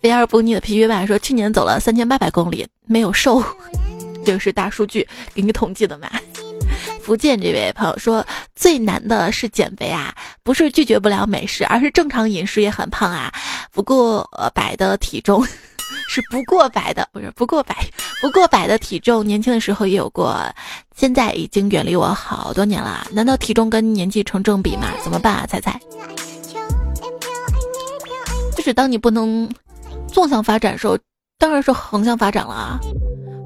[0.00, 3.42] 肥而不腻的皮皮爸说，去年走了三千八百公里，没有瘦，
[4.24, 6.08] 这个是大数据给你统计的嘛？
[7.02, 13.32] 福建这位朋友说，最难的是减肥啊，不是拒绝不了美食，而是正常饮食也很胖啊，
[13.72, 15.46] 不过呃百的体重。
[16.08, 17.76] 是不过百的，不是不过百，
[18.20, 20.38] 不过百的体重，年轻的时候也有过，
[20.96, 23.06] 现在已经远离我好多年了。
[23.10, 24.88] 难道体重跟年纪成正比吗？
[25.02, 25.46] 怎么办啊？
[25.46, 25.78] 猜猜。
[28.56, 29.48] 就是当你不能
[30.06, 30.96] 纵向发展的时候，
[31.38, 32.78] 当然是横向发展了啊。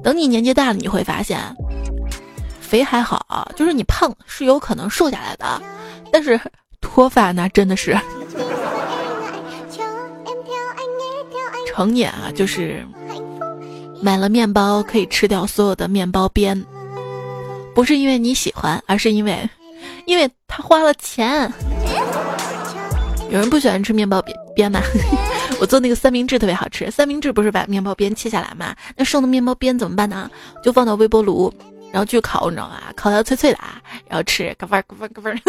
[0.03, 1.39] 等你年纪大了，你会发现，
[2.61, 5.61] 肥还好，就是你胖是有可能瘦下来的，
[6.11, 6.39] 但是
[6.79, 7.97] 脱发那真的是。
[11.79, 12.85] 成年啊，就是
[14.01, 16.61] 买了面包可以吃掉所有的面包边，
[17.73, 19.49] 不是因为你喜欢，而是因为，
[20.05, 21.49] 因为他花了钱。
[23.31, 24.81] 有人不喜欢吃面包边边吗？
[25.61, 28.75] 我做那个三明治特别好吃，三明治不是把面包边切下来吗？
[28.97, 30.29] 那剩的面包边怎么办呢？
[30.61, 31.49] 就放到微波炉，
[31.93, 32.81] 然后去烤，你知道吗？
[32.93, 35.39] 烤的脆脆的啊，然后吃，咯嘣咯嘣咯嘣。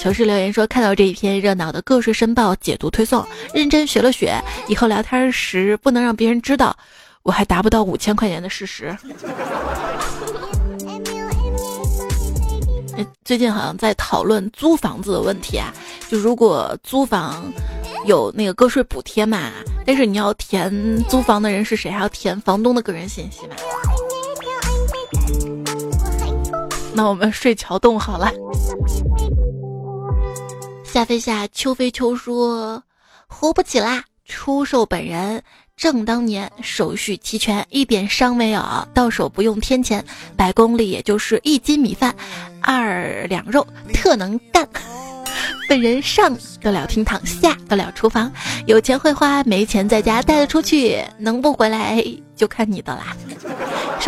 [0.00, 6.76] 糗事留言说：“看到这一篇热闹的个税申报解读推送，认真学了学，以后聊天时不能让别人知道
[7.24, 8.96] 我还达不到五千块钱的事实。
[13.24, 15.74] ”最近好像在讨论租房子的问题啊，
[16.08, 17.52] 就如果租房
[18.06, 19.50] 有那个个税补贴嘛，
[19.84, 23.56] 但是你要填租房的人是谁，还要填房东的个人信息嘛。
[26.94, 28.32] 那我们睡桥洞好了。
[30.90, 32.82] 夏飞夏秋飞秋说
[33.28, 34.02] ：“活不起啦！
[34.24, 35.42] 出售本人，
[35.76, 38.62] 正当年手续齐全，一点伤没有，
[38.94, 40.02] 到手不用添钱，
[40.34, 42.14] 百公里也就是一斤米饭，
[42.62, 44.66] 二两肉，特能干。
[45.68, 48.32] 本人上得了厅堂，下得了厨房，
[48.66, 52.02] 有钱会花，没钱在家带得出去，能不回来
[52.34, 53.14] 就看你的啦。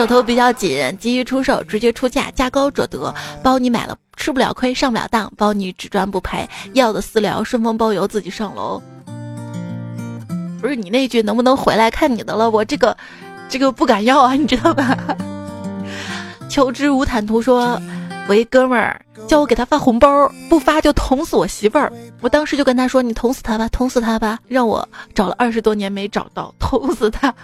[0.01, 6.48] 手头比较紧，急于出售，直接出价，价高者得，包你买了。”吃不了亏，上不了当，包你只赚不赔。
[6.72, 8.80] 要的私聊，顺丰包邮，自己上楼。
[10.59, 12.48] 不是你那句能不能回来看你的了？
[12.48, 12.96] 我这个，
[13.51, 14.96] 这个不敢要啊，你知道吧？
[16.48, 17.78] 求知无坦途说，
[18.26, 18.98] 我一哥们儿
[19.28, 20.09] 叫我给他发红包，
[20.48, 21.92] 不发就捅死我媳妇儿。
[22.22, 27.34] 我当时就跟他说：“你捅死他吧，捅死他吧。”让我找了二十多年没找到，捅死他。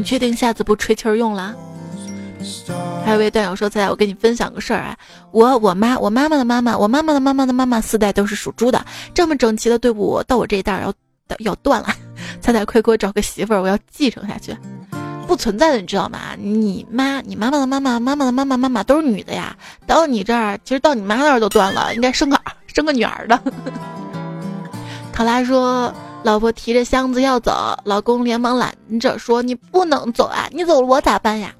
[0.00, 1.54] 你确定下次不吹气儿用了？
[3.04, 4.96] 还有位段友说：“在我跟你分享个事儿啊，
[5.30, 8.82] 我我妈我妈妈的妈妈我妈妈的妈妈的妈妈四代都是属猪的，
[9.12, 10.94] 这么整齐的队伍到我这一代要
[11.40, 11.88] 要断了，
[12.40, 14.56] 彩彩快给我找个媳妇儿，我要继承下去。
[15.26, 16.18] 不存在的，你知道吗？
[16.38, 19.54] 你妈你妈妈的妈妈妈妈的妈妈妈妈都是女的呀，
[19.86, 23.38] 到你这儿其实到你妈那儿都断了，应该生个生个女儿的。
[25.12, 27.52] ”考拉说：“老婆提着箱子要走，
[27.84, 31.54] 老公连忙拦着说：你不能走啊，你走了我咋办呀？”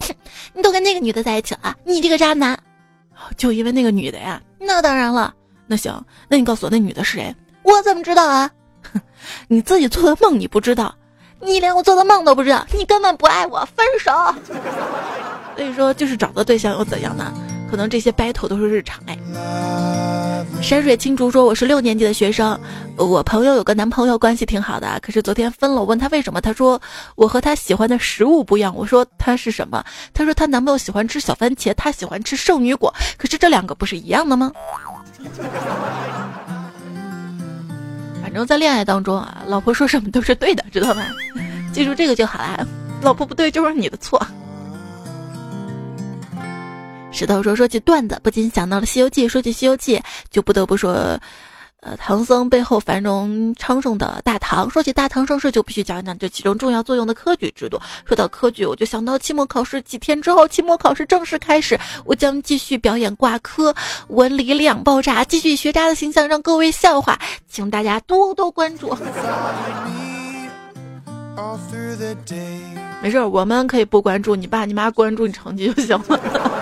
[0.54, 2.58] 你都跟那个女的在一起了，你这个渣男！
[3.36, 4.40] 就因为那个女的呀？
[4.58, 5.32] 那当然了。
[5.66, 7.34] 那行，那你告诉我那女的是谁？
[7.62, 8.50] 我怎么知道啊？
[9.48, 10.94] 你自己做的梦你不知道，
[11.40, 14.12] 你连我做的梦都不知道，你根本不爱我，分手。
[15.56, 17.32] 所以说，就是找个对象又怎样呢？
[17.70, 19.18] 可能这些 battle 都是日常哎。
[20.62, 22.58] 山水青竹说：“我是六年级的学生，
[22.96, 24.98] 我朋友有个男朋友，关系挺好的。
[25.00, 26.80] 可是昨天分了，我问他为什么，他说
[27.14, 28.74] 我和他喜欢的食物不一样。
[28.74, 29.84] 我说他是什么？
[30.12, 32.92] 他说他男朋友喜欢吃小番茄，他喜欢吃圣女果。
[33.16, 34.50] 可是这两个不是一样的吗？
[38.22, 41.02] 反正，在恋爱当中啊，老婆说什么都是对的，知道吗？
[41.72, 42.66] 记住这个就好了。
[43.02, 44.20] 老婆不对，就是你的错。”
[47.16, 49.24] 石头说：“说起段子，不禁想到了《西游记》。
[49.28, 49.96] 说起《西游记》，
[50.30, 51.18] 就不得不说，
[51.80, 54.68] 呃，唐僧背后繁荣昌盛的大唐。
[54.68, 57.80] 说起大唐盛世，就必须讲讲这其中重要作用的科举制度。
[58.04, 59.80] 说到科举，我就想到期末考试。
[59.80, 63.74] 几天之后，期末考试正式开始，我将继续表演挂科，
[64.08, 68.94] 文理两爆炸，继续学渣的形象让各位笑话，请大家多多关注。
[73.02, 76.52] 没事，我们可以不关注，你爸你妈关注你成绩就行了。”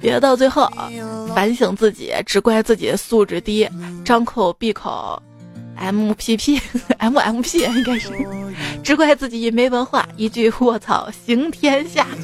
[0.00, 0.70] 别到最后
[1.34, 3.68] 反省自己，只怪自己素质低，
[4.04, 5.22] 张口闭口
[5.76, 6.60] ，M P P
[6.98, 8.10] M M P 应该是，
[8.82, 12.06] 只怪自己没文化，一句卧槽行天下。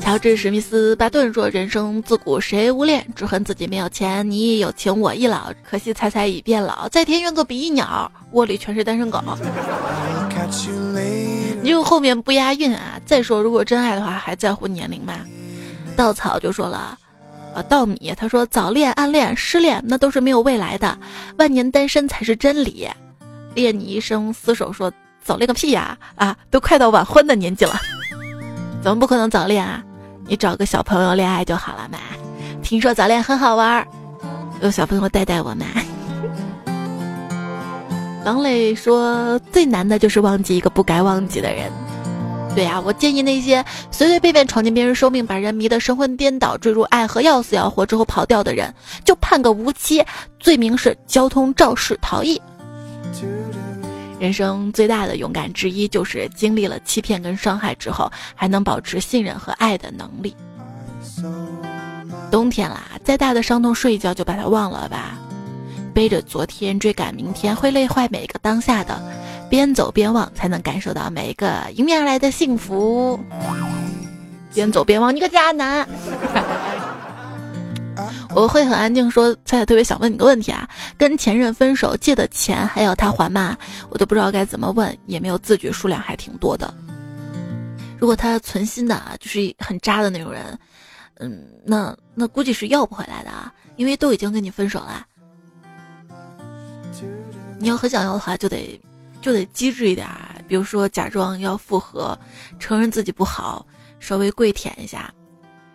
[0.00, 4.30] 乔治史密斯巴顿说：“人生自古谁无恋，只恨自己没有钱。
[4.30, 9.18] 你亦有情，我亦老，可惜彩彩已变老，在天愿做比翼鸟，窝里全是单身狗。”
[11.64, 13.00] 你就后面不押韵啊！
[13.06, 15.14] 再说，如果真爱的话，还在乎年龄吗？
[15.96, 16.98] 稻草就说了，
[17.54, 20.98] 啊，稻米他说早恋、暗恋、失恋，那都是没有未来的，
[21.38, 22.86] 万年单身才是真理。
[23.54, 24.92] 恋你一生厮守说
[25.24, 25.96] 早恋个屁呀！
[26.16, 27.80] 啊，都快到晚婚的年纪了，
[28.82, 29.82] 怎么不可能早恋啊？
[30.26, 31.98] 你找个小朋友恋爱就好了嘛。
[32.62, 33.88] 听说早恋很好玩，
[34.60, 35.66] 有小朋友带带我们。
[38.24, 41.70] 王磊说：“最难的就是忘记一个不该忘记的人。”
[42.54, 48.72] 对呀，我建议那些随随便便闯进别人生命，把人迷得神魂颠倒，坠入爱河要死要活之后跑掉的人，
[49.04, 50.02] 就判个无期，
[50.38, 52.40] 罪名是交通肇事逃逸。
[54.20, 60.34] 人生最大的勇敢之一，就是经历了欺骗跟伤害之后，还能保持信任和爱的能力。
[62.30, 65.18] 冬天啦，再大的伤痛，睡一觉就把它忘了吧。
[65.94, 69.00] 背着昨天追赶明天，会累坏每一个当下的。
[69.48, 73.18] 边走边忘，才能感受到每一个迎面而来的幸福。
[74.52, 75.88] 边走边忘，你个渣男！
[78.34, 80.68] 我会很安静说，彩彩特别想问你个问题啊，
[80.98, 83.56] 跟前任分手借的钱还要他还吗？
[83.90, 86.74] 我都不知道该怎么问，也没有字据，数量还挺多的。
[87.96, 90.58] 如果他存心的啊，就是很渣的那种人，
[91.20, 95.06] 嗯，那那估计是要不回来的啊，因为都已经跟你分手了。
[97.58, 98.80] 你要很想要的话，就得
[99.20, 100.08] 就得机智一点，
[100.46, 102.18] 比如说假装要复合，
[102.58, 103.66] 承认自己不好，
[104.00, 105.12] 稍微跪舔一下，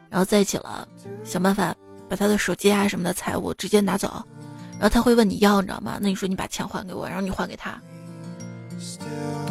[0.10, 0.88] 然后在一起了，
[1.24, 1.76] 想办法。
[2.10, 4.26] 把他的手机啊什么的财物直接拿走，
[4.72, 6.00] 然后他会问你要，你知道吗？
[6.02, 7.80] 那你说你把钱还给我，然后你还给他，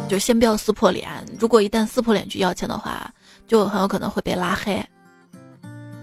[0.09, 1.07] 就先不要撕破脸。
[1.39, 3.09] 如果一旦撕破脸去要钱的话，
[3.47, 4.85] 就很有可能会被拉黑。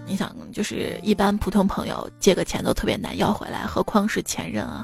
[0.07, 4.83] 你想，就是一般普通朋友借个钱都特别难要回来，何况是前任啊？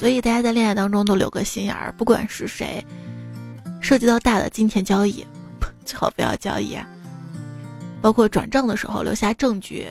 [0.00, 2.82] 所以大家在恋爱当中都留个心眼儿，不管是谁，
[3.82, 5.26] 涉及到大的金钱交易，
[5.84, 6.88] 最好不要交易啊。
[8.00, 9.86] 包括转账的时候留下证据，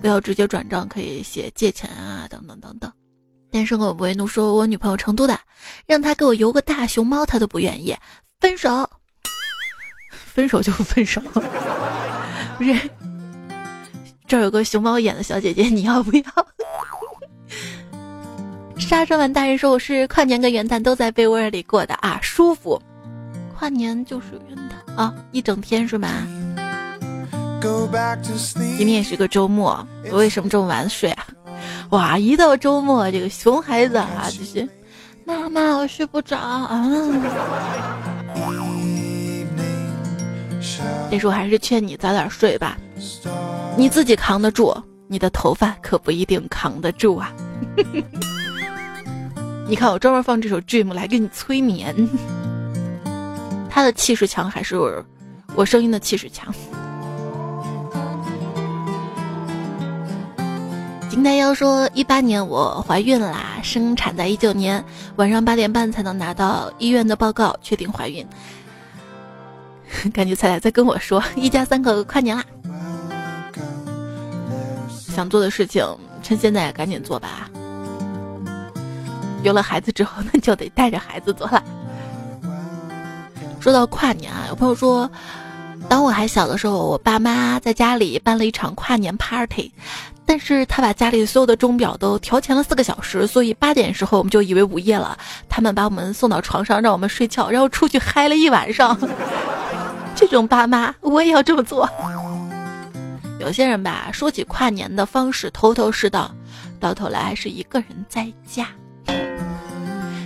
[0.00, 2.92] 不要直接转账，可以写借钱啊，等等等等。
[3.50, 5.36] 单身狗不为怒说：“我女朋友成都的，
[5.84, 7.96] 让她给我邮个大熊猫，她都不愿意。
[8.38, 8.88] 分手，
[10.12, 11.20] 分手就分手。
[12.56, 12.90] 不是，
[14.28, 16.22] 这儿有个熊猫眼的小姐姐，你要不要？”
[18.78, 22.80] 沙川丸大人说：“我是跨年跟元旦都在被窝里过的啊，舒服。
[23.54, 26.08] 跨年就是元旦啊，一整天是吗？”
[28.78, 31.26] 今天也是个周末，我为什么这么晚睡啊？
[31.90, 34.66] 哇，一到周末，这个熊孩子啊，就是
[35.24, 36.88] 妈妈，我睡不着啊。
[41.10, 42.78] 但是我还是劝你早点睡吧，
[43.76, 44.74] 你自己扛得住，
[45.08, 47.32] 你的头发可不一定扛得住啊。
[49.68, 51.94] 你看，我专门放这首《Dream》来给你催眠，
[53.68, 54.76] 他的气势强还是
[55.54, 56.50] 我声音的气势强？
[61.10, 64.82] 金丹妖说：“一八年我怀孕啦，生产在一九年
[65.16, 68.26] 晚上八点半才能拿到医院的报告，确定怀孕。
[70.14, 72.42] 感觉彩彩在跟我说，一家三口跨年啦。
[74.90, 75.84] 想做的事情，
[76.22, 77.50] 趁现在赶紧做吧。
[79.42, 81.62] 有了孩子之后， 那就得带着孩子做了。
[83.60, 85.10] 说到跨年啊，有朋友说。”
[85.88, 89.72] 当我还小的时候，我爸妈在家里办了一场跨年 party，
[90.26, 95.16] 但是他把家里所有的钟表都调前了四个小时，所以八点时候我们就以为午夜了。
[95.48, 98.98] 他们把我们送到床上让我们睡觉，然后出去嗨了一晚上。
[100.14, 101.88] 这种爸妈我也要这么做。
[103.40, 106.30] 有些人吧，说起跨年的方式头头是道，
[106.78, 108.66] 到头来是一个人在家。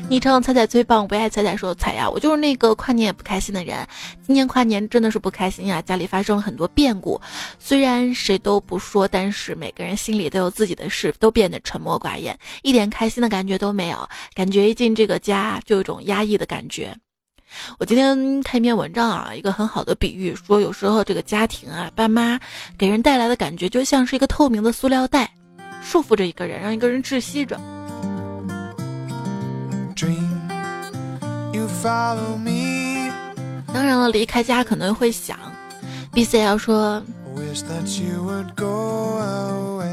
[0.09, 3.86] 昵称彩彩最棒，不爱彩彩说彩呀，我就是那个跨年也不开心的人。
[4.26, 7.18] 今年跨年真的是不开心呀，家里发生了很多变故。
[7.59, 14.07] 虽然谁都不说，但是每个人心里都有自己的事，都变得沉默寡言，一点开心的感觉都没有。
[14.34, 16.94] 感觉一进这个家就有一种压抑的感觉。
[17.78, 22.38] 我今天看一篇文章啊，一个很好的比喻，说有时候这个家庭啊，爸妈
[22.76, 25.32] 给人带来的感觉就像是一个透明的塑料袋，
[25.82, 27.59] 束缚着一个人，让一个人窒息着。
[33.72, 35.38] 当然了，离开家可能会想
[36.12, 37.03] ，B C L 说，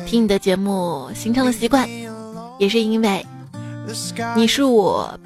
[0.05, 1.87] 听你的节目形成了习惯，
[2.57, 3.25] 也是因为
[4.35, 5.19] 你是我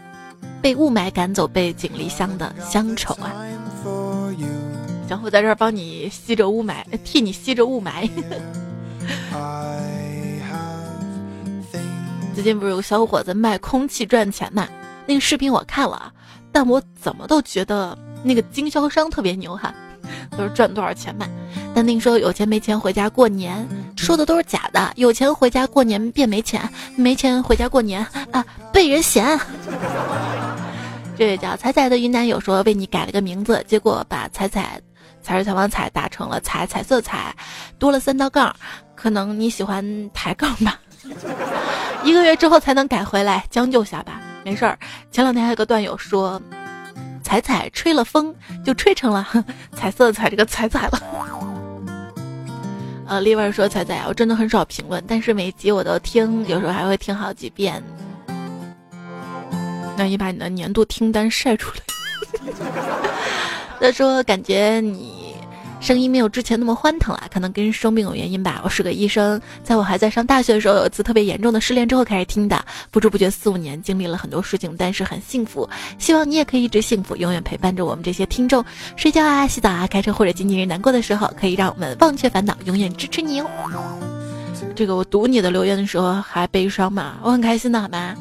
[0.61, 3.33] 被雾霾赶走、背井离乡的乡愁啊。
[5.09, 8.09] 小虎在这儿帮你吸着雾霾，替你吸着雾霾。
[12.33, 14.67] 最近不是有个小伙子卖空气赚钱嘛？
[15.05, 16.11] 那个视频我看了啊，
[16.51, 19.73] 但我怎么都觉得那个经销商特别牛哈，
[20.35, 21.29] 都是赚多少钱卖。
[21.75, 24.91] 但那个时候有钱没钱回家过年，说的都是假的。
[24.95, 29.39] 有钱回家过年变没钱，没钱回家过年啊被人嫌。
[31.15, 34.81] 这位叫彩彩的云南友说为你改了个名字，结果把彩彩
[35.21, 37.35] 彩是采访彩打成了彩彩色彩，
[37.77, 38.55] 多了三道杠，
[38.95, 40.79] 可能你喜欢抬杠吧。
[42.03, 44.21] 一个月之后才能改回来，将就下吧。
[44.43, 44.77] 没事儿，
[45.11, 46.41] 前两天还有个段友说，
[47.23, 48.33] 彩彩吹了风
[48.65, 49.25] 就吹成了
[49.75, 51.01] 彩色彩这个彩彩了。
[53.07, 57.81] 呃，丽文说彩彩，我真的很少评论，但是每集我都听，有时候还会听好几遍。
[59.95, 61.83] 那你把你的年度听单晒出来。
[63.79, 65.22] 他说感觉你
[65.83, 68.61] 声音没有之前那么欢腾了，可能跟生病有原因吧。
[68.63, 75.69] 我是个医生，在我还在上大学的时候，有一次特别严重的失恋之后开始听的，不知不觉四五年，经历了很多事情，但是很幸福。
[75.99, 78.63] 希望你也可以一直幸福，永远陪伴着我们这些听众。
[78.95, 83.49] 睡觉啊，洗澡啊，开车或者经纪人难过的时候，可以让我们忘却烦恼，永远支持你哦。
[84.73, 87.17] 这个我读你的留言的时候还悲伤嘛？
[87.21, 88.15] 我很开心的，好吗？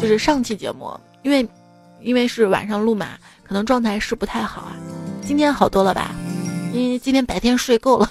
[0.00, 1.46] 就是上期节目，因为
[2.00, 3.08] 因为是晚上录嘛，
[3.42, 4.72] 可能状态是不太好啊。
[5.26, 6.10] 今天好多了吧？
[6.74, 8.10] 因为今天白天睡够了。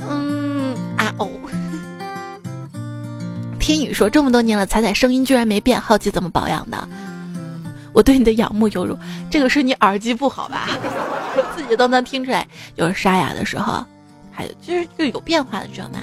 [0.00, 1.26] 嗯啊哦。
[3.58, 6.88] 天宇说这么多年了，彩彩声音居然没变，好奇怎么保养的？
[7.94, 8.96] 我对你的仰慕犹如，
[9.30, 10.68] 这个是你耳机不好吧？
[11.36, 12.46] 我 自己都能听出来，
[12.76, 13.82] 有沙哑的时候，
[14.30, 15.98] 还有就是就有变化的，知道吗？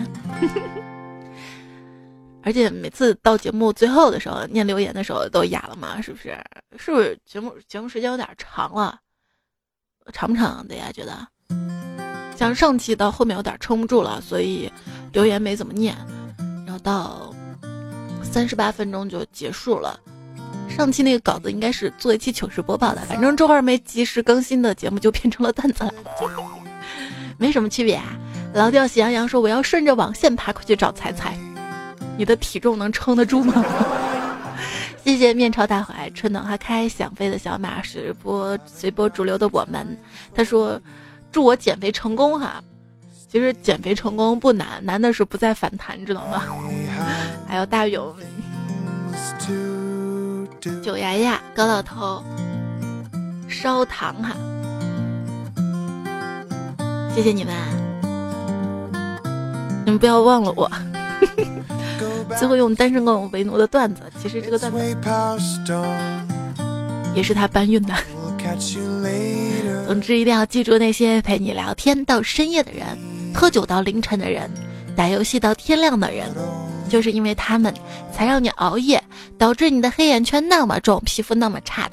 [2.46, 6.38] 而且每次到节目最后的时候念留言的时候都哑了嘛，是不是？
[6.78, 9.00] 是不是节目节目时间有点长了？
[10.14, 10.92] 长不长的呀？
[10.94, 11.28] 觉得
[12.38, 14.72] 像上期到后面有点撑不住了，所以
[15.12, 15.98] 留言没怎么念，
[16.68, 17.34] 然后到
[18.22, 20.00] 三十八分钟就结束了。
[20.70, 25.94] 上期那个稿子应该是做一期糗事播报的，反正周二没及时更新的节目就变成了段子了，
[27.40, 28.16] 没什么区别啊。
[28.54, 31.36] 老调喜羊羊说：“我要顺着网线爬过去找彩彩。”
[32.18, 33.64] 你的体重能撑得住吗？
[35.04, 39.86] 谢谢面朝大海，春暖花开，想飞的小马随波随波逐流的我们。
[40.34, 40.82] 他说
[41.32, 42.64] ：“祝我减肥成功哈。”
[43.30, 46.42] 其实减肥成功不难，难的是不再反弹，知道吗？
[47.48, 48.16] 还有大勇、
[50.82, 52.24] 九牙牙、高老头、
[53.48, 54.36] 烧糖哈，
[57.14, 57.54] 谢谢你们，
[59.86, 60.72] 你们不要忘了我。
[62.38, 64.78] 最后用单身狗为奴的段子，其实这个段子
[67.16, 67.94] 也是他搬运的。
[69.88, 72.86] 总之，一定要记住那些陪你聊天到深夜的人，
[73.34, 74.50] 喝酒到凌晨的人，
[74.96, 76.28] 打游戏到天亮的人，
[76.90, 77.74] 就是因为他们
[78.12, 79.02] 才让你熬夜，
[79.38, 81.92] 导致你的黑眼圈那么重，皮肤那么差的。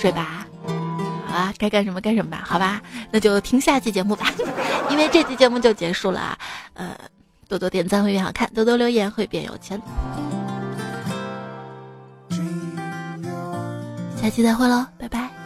[0.00, 0.46] 睡吧，
[1.26, 2.80] 好啊，该干什么干什么吧，好吧，
[3.10, 4.32] 那就听下期节目吧，
[4.90, 6.38] 因为这期节目就结束了。
[6.72, 6.96] 呃，
[7.46, 9.78] 多多点赞会变好看，多多留言会变有钱。
[14.20, 15.39] 下期再会喽，拜拜。